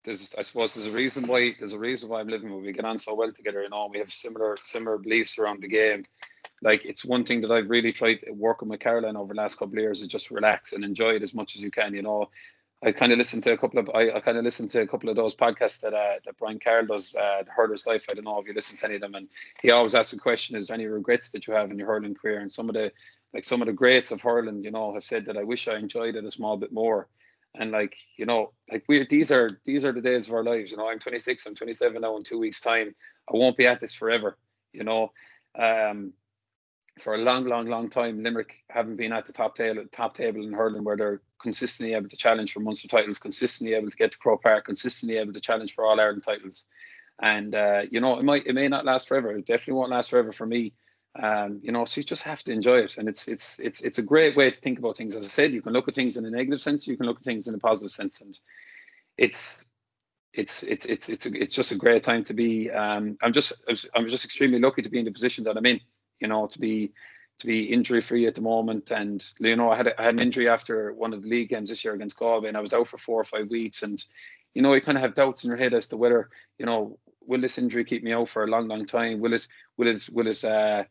there's 0.05 0.35
I 0.39 0.43
suppose 0.43 0.75
there's 0.75 0.87
a 0.87 0.97
reason 0.97 1.27
why 1.27 1.53
there's 1.59 1.73
a 1.73 1.79
reason 1.79 2.09
why 2.09 2.21
I'm 2.21 2.29
living 2.29 2.55
with. 2.55 2.65
We 2.65 2.73
get 2.73 2.85
on 2.85 2.99
so 2.99 3.15
well 3.15 3.33
together, 3.33 3.63
you 3.63 3.69
know. 3.71 3.89
We 3.93 3.99
have 3.99 4.13
similar 4.13 4.57
similar 4.57 4.97
beliefs 4.99 5.39
around 5.39 5.61
the 5.61 5.69
game. 5.69 6.03
Like 6.63 6.85
it's 6.85 7.05
one 7.05 7.25
thing 7.25 7.41
that 7.41 7.51
I've 7.51 7.71
really 7.71 7.93
tried 7.93 8.25
working 8.31 8.69
with 8.69 8.81
Caroline 8.81 9.17
over 9.17 9.33
the 9.33 9.41
last 9.41 9.57
couple 9.59 9.75
of 9.75 9.83
years 9.83 10.03
is 10.03 10.09
just 10.09 10.31
relax 10.31 10.73
and 10.73 10.85
enjoy 10.85 11.15
it 11.15 11.23
as 11.23 11.35
much 11.35 11.57
as 11.57 11.63
you 11.63 11.71
can. 11.71 11.95
You 11.95 12.03
know, 12.03 12.29
I 12.83 12.93
kind 12.93 13.13
of 13.13 13.19
listened 13.19 13.43
to 13.45 13.53
a 13.53 13.59
couple 13.59 13.79
of 13.79 13.91
I, 13.95 14.11
I 14.11 14.21
kind 14.21 14.39
of 14.39 14.45
listened 14.45 14.71
to 14.73 14.81
a 14.81 14.87
couple 14.87 15.11
of 15.11 15.17
those 15.17 15.35
podcasts 15.35 15.81
that 15.83 15.93
uh, 15.93 16.19
that 16.25 16.37
Brian 16.39 16.59
Carroll 16.59 16.87
does, 16.87 17.15
uh, 17.15 17.43
the 17.43 17.51
Hurler's 17.51 17.87
Life. 17.87 18.07
I 18.11 18.15
don't 18.15 18.25
know 18.25 18.39
if 18.41 18.47
you 18.47 18.55
listen 18.55 18.79
to 18.79 18.87
any 18.87 18.95
of 18.95 19.03
them, 19.03 19.15
and 19.15 19.29
he 19.63 19.71
always 19.71 19.95
asks 19.95 20.13
the 20.13 20.19
question: 20.19 20.57
Is 20.57 20.67
there 20.67 20.75
any 20.75 20.87
regrets 20.87 21.31
that 21.31 21.47
you 21.47 21.55
have 21.55 21.71
in 21.71 21.79
your 21.79 21.89
hurling 21.89 22.15
career? 22.15 22.41
And 22.41 22.51
some 22.51 22.69
of 22.71 22.75
the 22.75 22.91
like 23.35 23.45
some 23.45 23.61
of 23.61 23.67
the 23.67 23.73
greats 23.73 24.13
of 24.13 24.23
hurling, 24.23 24.65
you 24.65 24.71
know, 24.71 24.95
have 24.95 25.05
said 25.05 25.27
that 25.27 25.37
I 25.37 25.45
wish 25.45 25.69
I 25.69 25.77
enjoyed 25.77 26.17
it 26.17 26.25
a 26.25 26.31
small 26.31 26.57
bit 26.57 26.73
more. 26.73 27.09
And 27.55 27.71
like 27.71 27.97
you 28.17 28.25
know, 28.25 28.53
like 28.71 28.85
we 28.89 29.07
these 29.07 29.31
are 29.31 29.61
these 29.67 29.85
are 29.85 29.93
the 29.93 30.01
days 30.01 30.29
of 30.29 30.35
our 30.35 30.45
lives. 30.45 30.71
You 30.71 30.79
know, 30.79 30.89
I'm 30.89 30.99
26, 30.99 31.47
I'm 31.47 31.55
27 31.55 32.01
now 32.01 32.17
in 32.17 32.23
two 32.23 32.39
weeks' 32.39 32.63
time. 32.63 32.95
I 33.33 33.37
won't 33.37 33.59
be 33.59 33.67
at 33.67 33.81
this 33.81 33.93
forever. 33.93 34.39
You 34.73 34.85
know, 34.85 35.13
um, 35.59 36.15
for 37.01 37.15
a 37.15 37.19
long, 37.19 37.45
long, 37.45 37.67
long 37.67 37.89
time, 37.89 38.23
Limerick 38.23 38.63
haven't 38.69 38.97
been 38.97 39.13
at 39.13 39.27
the 39.27 39.33
top 39.33 39.57
table, 39.57 39.85
top 39.91 40.15
table 40.15 40.45
in 40.45 40.53
hurling 40.53 40.85
where 40.85 40.97
they're 40.97 41.23
consistently 41.41 41.95
able 41.95 42.09
to 42.09 42.17
challenge 42.17 42.53
for 42.53 42.61
Munster 42.61 42.89
titles, 42.89 43.19
consistently 43.19 43.75
able 43.75 43.91
to 43.91 43.97
get 43.97 44.13
to 44.13 44.19
Croke 44.19 44.43
Park, 44.43 44.67
consistently 44.67 45.17
able 45.17 45.33
to 45.33 45.41
challenge 45.41 45.75
for 45.75 45.85
All 45.85 46.01
Ireland 46.01 46.23
titles. 46.25 46.67
And 47.21 47.55
uh, 47.55 47.83
you 47.91 48.01
know, 48.01 48.19
it 48.19 48.25
might, 48.25 48.47
it 48.47 48.55
may 48.55 48.69
not 48.69 48.85
last 48.85 49.09
forever. 49.09 49.31
It 49.33 49.47
definitely 49.47 49.75
won't 49.75 49.91
last 49.91 50.11
forever 50.11 50.33
for 50.33 50.47
me. 50.47 50.73
Um, 51.19 51.61
you 51.63 51.73
know, 51.73 51.85
so 51.85 52.01
you 52.01 52.05
just 52.05 52.23
have 52.23 52.45
to 52.45 52.53
enjoy 52.53 52.79
it, 52.79 52.97
and 52.97 53.09
it's 53.09 53.27
it's 53.27 53.59
it's 53.59 53.81
it's 53.83 53.99
a 53.99 54.03
great 54.03 54.37
way 54.37 54.51
to 54.51 54.57
think 54.57 54.79
about 54.79 54.97
things. 54.97 55.17
As 55.17 55.25
I 55.25 55.29
said, 55.29 55.53
you 55.53 55.61
can 55.61 55.73
look 55.73 55.89
at 55.89 55.95
things 55.95 56.17
in 56.17 56.25
a 56.25 56.31
negative 56.31 56.61
sense, 56.61 56.87
you 56.87 56.97
can 56.97 57.07
look 57.07 57.19
at 57.19 57.25
things 57.25 57.49
in 57.49 57.55
a 57.55 57.59
positive 57.59 57.91
sense, 57.91 58.21
and 58.21 58.39
it's 59.19 59.67
it's 60.33 60.63
it's 60.63 60.87
it's 60.87 61.09
it's 61.09 61.27
it's 61.27 61.55
just 61.55 61.73
a 61.73 61.77
great 61.77 62.05
time 62.05 62.23
to 62.25 62.33
be. 62.33 62.71
Um, 62.71 63.19
I'm 63.23 63.33
just 63.33 63.65
I'm 63.95 64.09
just 64.09 64.25
extremely 64.25 64.61
lucky 64.61 64.83
to 64.83 64.89
be 64.89 65.01
in 65.01 65.05
the 65.05 65.11
position 65.11 65.43
that 65.45 65.57
I'm 65.57 65.67
in 65.67 65.81
you 66.21 66.29
know, 66.29 66.47
to 66.47 66.59
be 66.59 66.93
to 67.41 67.47
be 67.47 67.65
injury 67.65 68.01
free 68.01 68.27
at 68.27 68.35
the 68.35 68.41
moment. 68.41 68.91
And 68.91 69.27
you 69.41 69.57
know, 69.57 69.71
I 69.71 69.77
had 69.77 69.89
a, 69.89 70.01
I 70.01 70.05
had 70.05 70.15
an 70.15 70.21
injury 70.21 70.49
after 70.49 70.93
one 70.93 71.13
of 71.13 71.23
the 71.23 71.29
league 71.29 71.49
games 71.49 71.71
this 71.71 71.85
year 71.85 71.95
against 71.95 72.19
Galway, 72.19 72.49
and 72.49 72.57
I 72.57 72.61
was 72.61 72.73
out 72.73 72.87
for 72.87 72.99
four 72.99 73.21
or 73.21 73.25
five 73.25 73.49
weeks. 73.49 73.83
And 73.83 74.05
you 74.55 74.63
know, 74.63 74.75
you 74.75 74.81
kind 74.81 74.99
of 74.99 75.03
have 75.03 75.15
doubts 75.15 75.45
in 75.45 75.49
your 75.49 75.57
head 75.57 75.75
as 75.75 75.89
to 75.89 75.97
whether 75.97 76.29
you 76.59 76.67
know, 76.67 76.99
will 77.27 77.41
this 77.41 77.59
injury 77.59 77.85
keep 77.85 78.05
me 78.05 78.13
out 78.13 78.29
for 78.29 78.45
a 78.45 78.47
long, 78.47 78.69
long 78.69 78.85
time? 78.85 79.21
Will 79.21 79.33
it 79.33 79.47
will 79.77 79.89
it 79.89 80.09
will 80.13 80.29
it 80.29 80.45
uh, 80.45 80.85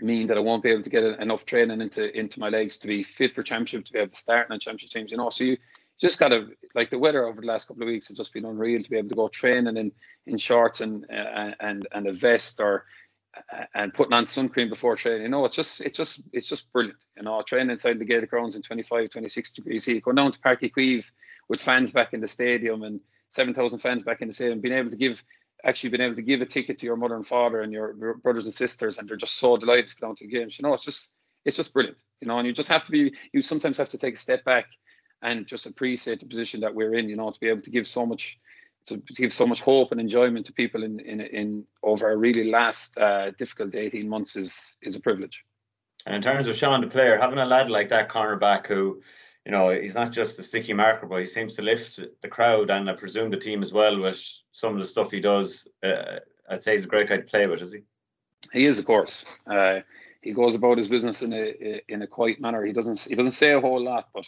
mean 0.00 0.26
that 0.26 0.36
I 0.36 0.40
won't 0.40 0.62
be 0.62 0.70
able 0.70 0.82
to 0.82 0.90
get 0.90 1.04
enough 1.04 1.46
training 1.46 1.80
into 1.80 2.16
into 2.16 2.38
my 2.38 2.50
legs 2.50 2.78
to 2.80 2.86
be 2.86 3.02
fit 3.02 3.32
for 3.32 3.42
championship 3.42 3.86
to 3.86 3.92
be 3.92 3.98
able 3.98 4.10
to 4.10 4.16
start 4.16 4.50
in 4.50 4.58
championship 4.58 4.90
teams? 4.90 5.10
You 5.10 5.18
know, 5.18 5.30
so 5.30 5.44
you 5.44 5.56
just 5.98 6.18
gotta 6.18 6.48
like 6.74 6.90
the 6.90 6.98
weather 6.98 7.26
over 7.26 7.40
the 7.40 7.46
last 7.46 7.68
couple 7.68 7.82
of 7.82 7.88
weeks 7.88 8.08
has 8.08 8.18
just 8.18 8.34
been 8.34 8.44
unreal 8.44 8.82
to 8.82 8.90
be 8.90 8.98
able 8.98 9.08
to 9.08 9.14
go 9.14 9.28
training 9.28 9.78
in 9.78 9.92
in 10.26 10.36
shorts 10.36 10.80
and 10.80 11.06
uh, 11.10 11.52
and 11.60 11.86
and 11.92 12.06
a 12.06 12.12
vest 12.12 12.60
or 12.60 12.84
and 13.74 13.92
putting 13.94 14.12
on 14.12 14.26
sun 14.26 14.48
cream 14.48 14.68
before 14.68 14.96
training. 14.96 15.22
You 15.22 15.28
know, 15.28 15.44
it's 15.44 15.54
just 15.54 15.80
it's 15.80 15.96
just 15.96 16.22
it's 16.32 16.48
just 16.48 16.72
brilliant. 16.72 17.04
You 17.16 17.24
know, 17.24 17.42
training 17.42 17.70
inside 17.70 17.98
the 17.98 18.04
Gaelic 18.04 18.30
grounds 18.30 18.56
in 18.56 18.62
25, 18.62 19.10
26 19.10 19.52
degrees 19.52 19.84
heat, 19.84 20.02
going 20.02 20.16
down 20.16 20.32
to 20.32 20.38
Uí 20.38 20.70
Chaoimh 20.72 21.10
with 21.48 21.60
fans 21.60 21.92
back 21.92 22.12
in 22.12 22.20
the 22.20 22.28
stadium 22.28 22.82
and 22.82 23.00
7,000 23.28 23.78
fans 23.78 24.02
back 24.02 24.22
in 24.22 24.28
the 24.28 24.34
stadium, 24.34 24.60
being 24.60 24.74
able 24.74 24.90
to 24.90 24.96
give 24.96 25.24
actually 25.64 25.90
being 25.90 26.02
able 26.02 26.14
to 26.14 26.22
give 26.22 26.42
a 26.42 26.46
ticket 26.46 26.78
to 26.78 26.86
your 26.86 26.96
mother 26.96 27.16
and 27.16 27.26
father 27.26 27.62
and 27.62 27.72
your, 27.72 27.96
your 27.98 28.14
brothers 28.14 28.46
and 28.46 28.54
sisters, 28.54 28.98
and 28.98 29.08
they're 29.08 29.16
just 29.16 29.38
so 29.38 29.56
delighted 29.56 29.88
to 29.88 29.96
go 29.96 30.06
down 30.06 30.16
to 30.16 30.26
the 30.26 30.30
games. 30.30 30.58
You 30.58 30.66
know, 30.66 30.74
it's 30.74 30.84
just 30.84 31.14
it's 31.44 31.56
just 31.56 31.72
brilliant. 31.72 32.02
You 32.20 32.28
know, 32.28 32.38
and 32.38 32.46
you 32.46 32.52
just 32.52 32.68
have 32.68 32.84
to 32.84 32.90
be 32.92 33.14
you 33.32 33.42
sometimes 33.42 33.78
have 33.78 33.88
to 33.90 33.98
take 33.98 34.14
a 34.14 34.18
step 34.18 34.44
back 34.44 34.66
and 35.22 35.46
just 35.46 35.66
appreciate 35.66 36.20
the 36.20 36.26
position 36.26 36.60
that 36.60 36.74
we're 36.74 36.94
in. 36.94 37.08
You 37.08 37.16
know, 37.16 37.30
to 37.30 37.40
be 37.40 37.48
able 37.48 37.62
to 37.62 37.70
give 37.70 37.86
so 37.86 38.06
much 38.06 38.38
to 38.86 38.96
give 39.14 39.32
so 39.32 39.46
much 39.46 39.60
hope 39.60 39.92
and 39.92 40.00
enjoyment 40.00 40.46
to 40.46 40.52
people 40.52 40.82
in 40.82 41.00
in, 41.00 41.20
in 41.20 41.64
over 41.82 42.10
a 42.10 42.16
really 42.16 42.50
last 42.50 42.98
uh, 42.98 43.30
difficult 43.32 43.74
18 43.74 44.08
months 44.08 44.36
is 44.36 44.76
is 44.82 44.96
a 44.96 45.00
privilege. 45.00 45.44
And 46.06 46.14
in 46.14 46.22
terms 46.22 46.46
of 46.46 46.56
Sean 46.56 46.80
the 46.80 46.86
player, 46.86 47.18
having 47.18 47.38
a 47.38 47.44
lad 47.44 47.68
like 47.68 47.88
that 47.88 48.08
cornerback 48.08 48.68
who, 48.68 49.02
you 49.44 49.50
know, 49.50 49.70
he's 49.70 49.96
not 49.96 50.12
just 50.12 50.38
a 50.38 50.42
sticky 50.42 50.72
marker, 50.72 51.06
but 51.06 51.18
he 51.18 51.26
seems 51.26 51.56
to 51.56 51.62
lift 51.62 52.00
the 52.22 52.28
crowd 52.28 52.70
and 52.70 52.88
I 52.88 52.94
presume 52.94 53.30
the 53.30 53.36
team 53.36 53.60
as 53.60 53.72
well 53.72 53.98
with 54.00 54.22
some 54.52 54.74
of 54.74 54.78
the 54.78 54.86
stuff 54.86 55.10
he 55.10 55.20
does. 55.20 55.66
Uh, 55.82 56.20
I'd 56.48 56.62
say 56.62 56.74
he's 56.74 56.84
a 56.84 56.88
great 56.88 57.08
guy 57.08 57.16
to 57.16 57.22
play 57.24 57.48
with, 57.48 57.60
is 57.60 57.72
he? 57.72 57.80
He 58.52 58.66
is, 58.66 58.78
of 58.78 58.84
course. 58.84 59.38
Uh, 59.48 59.80
he 60.22 60.32
goes 60.32 60.54
about 60.54 60.78
his 60.78 60.88
business 60.88 61.22
in 61.22 61.32
a 61.32 61.82
in 61.88 62.02
a 62.02 62.06
quiet 62.06 62.40
manner. 62.40 62.64
He 62.64 62.72
doesn't 62.72 63.00
he 63.00 63.14
doesn't 63.14 63.32
say 63.32 63.52
a 63.52 63.60
whole 63.60 63.82
lot, 63.82 64.08
but 64.14 64.26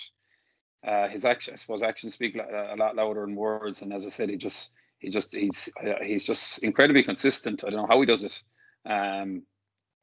uh, 0.87 1.09
his 1.09 1.25
action, 1.25 1.55
I 1.55 1.57
suppose, 1.57 1.83
actions 1.83 2.15
speak 2.15 2.37
a 2.37 2.77
lot 2.79 2.97
louder 2.97 3.23
than 3.23 3.35
words. 3.35 3.83
And 3.83 3.93
as 3.93 4.07
I 4.07 4.11
said, 4.11 4.31
he 4.31 4.37
just 4.37 4.75
he 4.99 5.11
just 5.11 5.35
he's 5.35 5.69
he's 6.03 6.25
just 6.25 6.63
incredibly 6.63 7.03
consistent. 7.03 7.65
I 7.65 7.71
don't 7.71 7.81
know 7.81 7.87
how 7.87 8.01
he 8.01 8.07
does 8.07 8.25
it. 8.25 8.43
Um, 8.87 9.43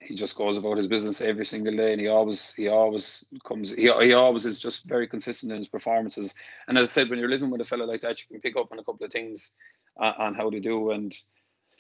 he 0.02 0.14
just 0.14 0.36
goes 0.36 0.58
about 0.58 0.78
his 0.78 0.88
business 0.88 1.22
every 1.22 1.46
single 1.46 1.76
day, 1.76 1.94
and 1.94 2.02
he 2.02 2.08
always 2.08 2.54
he 2.54 2.68
always 2.68 3.26
comes 3.46 3.74
he, 3.74 3.84
he 3.84 4.14
always 4.14 4.46
is 4.46 4.60
just 4.60 4.88
very 4.88 5.08
consistent 5.08 5.52
in 5.52 5.58
his 5.58 5.68
performances. 5.68 6.34
And 6.68 6.78
as 6.78 6.90
I 6.90 6.92
said, 6.92 7.10
when 7.10 7.20
you're 7.20 7.30
living 7.30 7.50
with 7.50 7.62
a 7.62 7.66
fellow 7.66 7.86
like 7.86 8.02
that, 8.02 8.20
you 8.22 8.28
can 8.30 8.42
pick 8.42 8.58
up 8.58 8.72
on 8.72 8.80
a 8.80 8.84
couple 8.84 9.06
of 9.06 9.12
things 9.12 9.54
uh, 10.00 10.14
on 10.18 10.34
how 10.34 10.50
to 10.50 10.60
do 10.60 10.92
and 10.92 11.16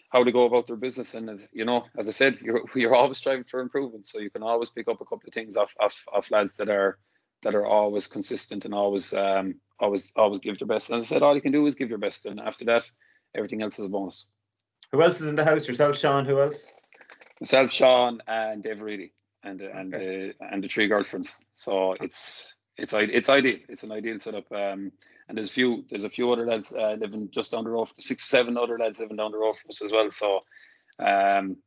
how 0.09 0.23
to 0.23 0.31
go 0.31 0.43
about 0.45 0.67
their 0.67 0.77
business. 0.77 1.13
And 1.13 1.45
you 1.51 1.65
know, 1.65 1.85
as 1.97 2.07
I 2.07 2.13
said, 2.13 2.39
you're 2.41 2.63
you're 2.75 2.95
always 2.95 3.17
striving 3.17 3.43
for 3.43 3.59
improvement, 3.59 4.07
so 4.07 4.19
you 4.19 4.29
can 4.29 4.43
always 4.43 4.69
pick 4.69 4.87
up 4.87 5.01
a 5.01 5.05
couple 5.05 5.27
of 5.27 5.33
things 5.33 5.57
off 5.57 5.75
off, 5.79 6.05
off 6.13 6.31
lads 6.31 6.55
that 6.55 6.69
are 6.69 6.97
that 7.45 7.55
are 7.55 7.65
always 7.65 8.07
consistent 8.07 8.65
and 8.65 8.73
always 8.73 9.13
um 9.13 9.53
always 9.79 10.11
always 10.15 10.39
give 10.39 10.57
their 10.57 10.67
best. 10.67 10.91
As 10.91 11.03
I 11.03 11.05
said, 11.05 11.23
all 11.23 11.35
you 11.35 11.41
can 11.41 11.51
do 11.53 11.65
is 11.67 11.75
give 11.75 11.89
your 11.89 11.99
best, 11.99 12.25
and 12.25 12.41
after 12.41 12.65
that, 12.65 12.89
everything 13.35 13.61
else 13.61 13.79
is 13.79 13.85
a 13.85 13.89
bonus. 13.89 14.27
Who 14.91 15.01
else 15.01 15.21
is 15.21 15.27
in 15.27 15.35
the 15.35 15.45
house? 15.45 15.67
Yourself, 15.67 15.97
Sean. 15.97 16.25
Who 16.25 16.41
else? 16.41 16.81
myself, 17.39 17.71
Sean, 17.71 18.21
and 18.27 18.63
Dave 18.63 18.81
Reidy, 18.81 19.13
and 19.43 19.61
and 19.61 19.93
okay. 19.93 20.33
uh, 20.41 20.45
and 20.51 20.63
the 20.63 20.67
three 20.67 20.87
girlfriends. 20.87 21.35
So 21.53 21.93
it's 22.01 22.57
it's 22.77 22.93
it's 22.93 23.29
ideal. 23.29 23.59
It's 23.69 23.83
an 23.83 23.91
ideal 23.91 24.19
setup. 24.19 24.51
Um, 24.51 24.91
and 25.27 25.37
there's 25.37 25.49
a 25.49 25.53
few 25.53 25.85
there's 25.89 26.03
a 26.03 26.09
few 26.09 26.31
other 26.31 26.47
lads 26.47 26.73
uh, 26.73 26.97
living 26.99 27.29
just 27.31 27.51
down 27.51 27.63
the 27.63 27.69
road. 27.69 27.89
Six 27.95 28.23
seven 28.25 28.57
other 28.57 28.79
lads 28.79 28.99
living 28.99 29.17
down 29.17 29.31
the 29.31 29.37
road 29.37 29.57
from 29.57 29.69
us 29.69 29.83
as 29.83 29.91
well. 29.91 30.09
So. 30.09 30.41
Um, 30.97 31.57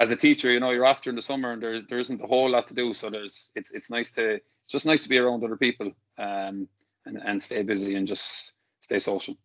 as 0.00 0.10
a 0.10 0.16
teacher, 0.16 0.50
you 0.50 0.58
know, 0.58 0.72
you're 0.72 0.84
after 0.84 1.08
in 1.08 1.14
the 1.14 1.22
summer 1.22 1.52
and 1.52 1.62
there, 1.62 1.80
there 1.80 2.00
isn't 2.00 2.20
a 2.20 2.26
whole 2.26 2.50
lot 2.50 2.66
to 2.66 2.74
do. 2.74 2.92
So 2.92 3.10
there's 3.10 3.52
it's 3.54 3.70
it's 3.72 3.92
nice 3.92 4.10
to 4.12 4.40
it's 4.64 4.72
just 4.72 4.86
nice 4.86 5.02
to 5.02 5.08
be 5.08 5.18
around 5.18 5.44
other 5.44 5.56
people 5.56 5.92
um, 6.18 6.68
and, 7.06 7.18
and 7.24 7.40
stay 7.40 7.62
busy 7.62 7.96
and 7.96 8.08
just 8.08 8.52
stay 8.80 8.98
social. 8.98 9.36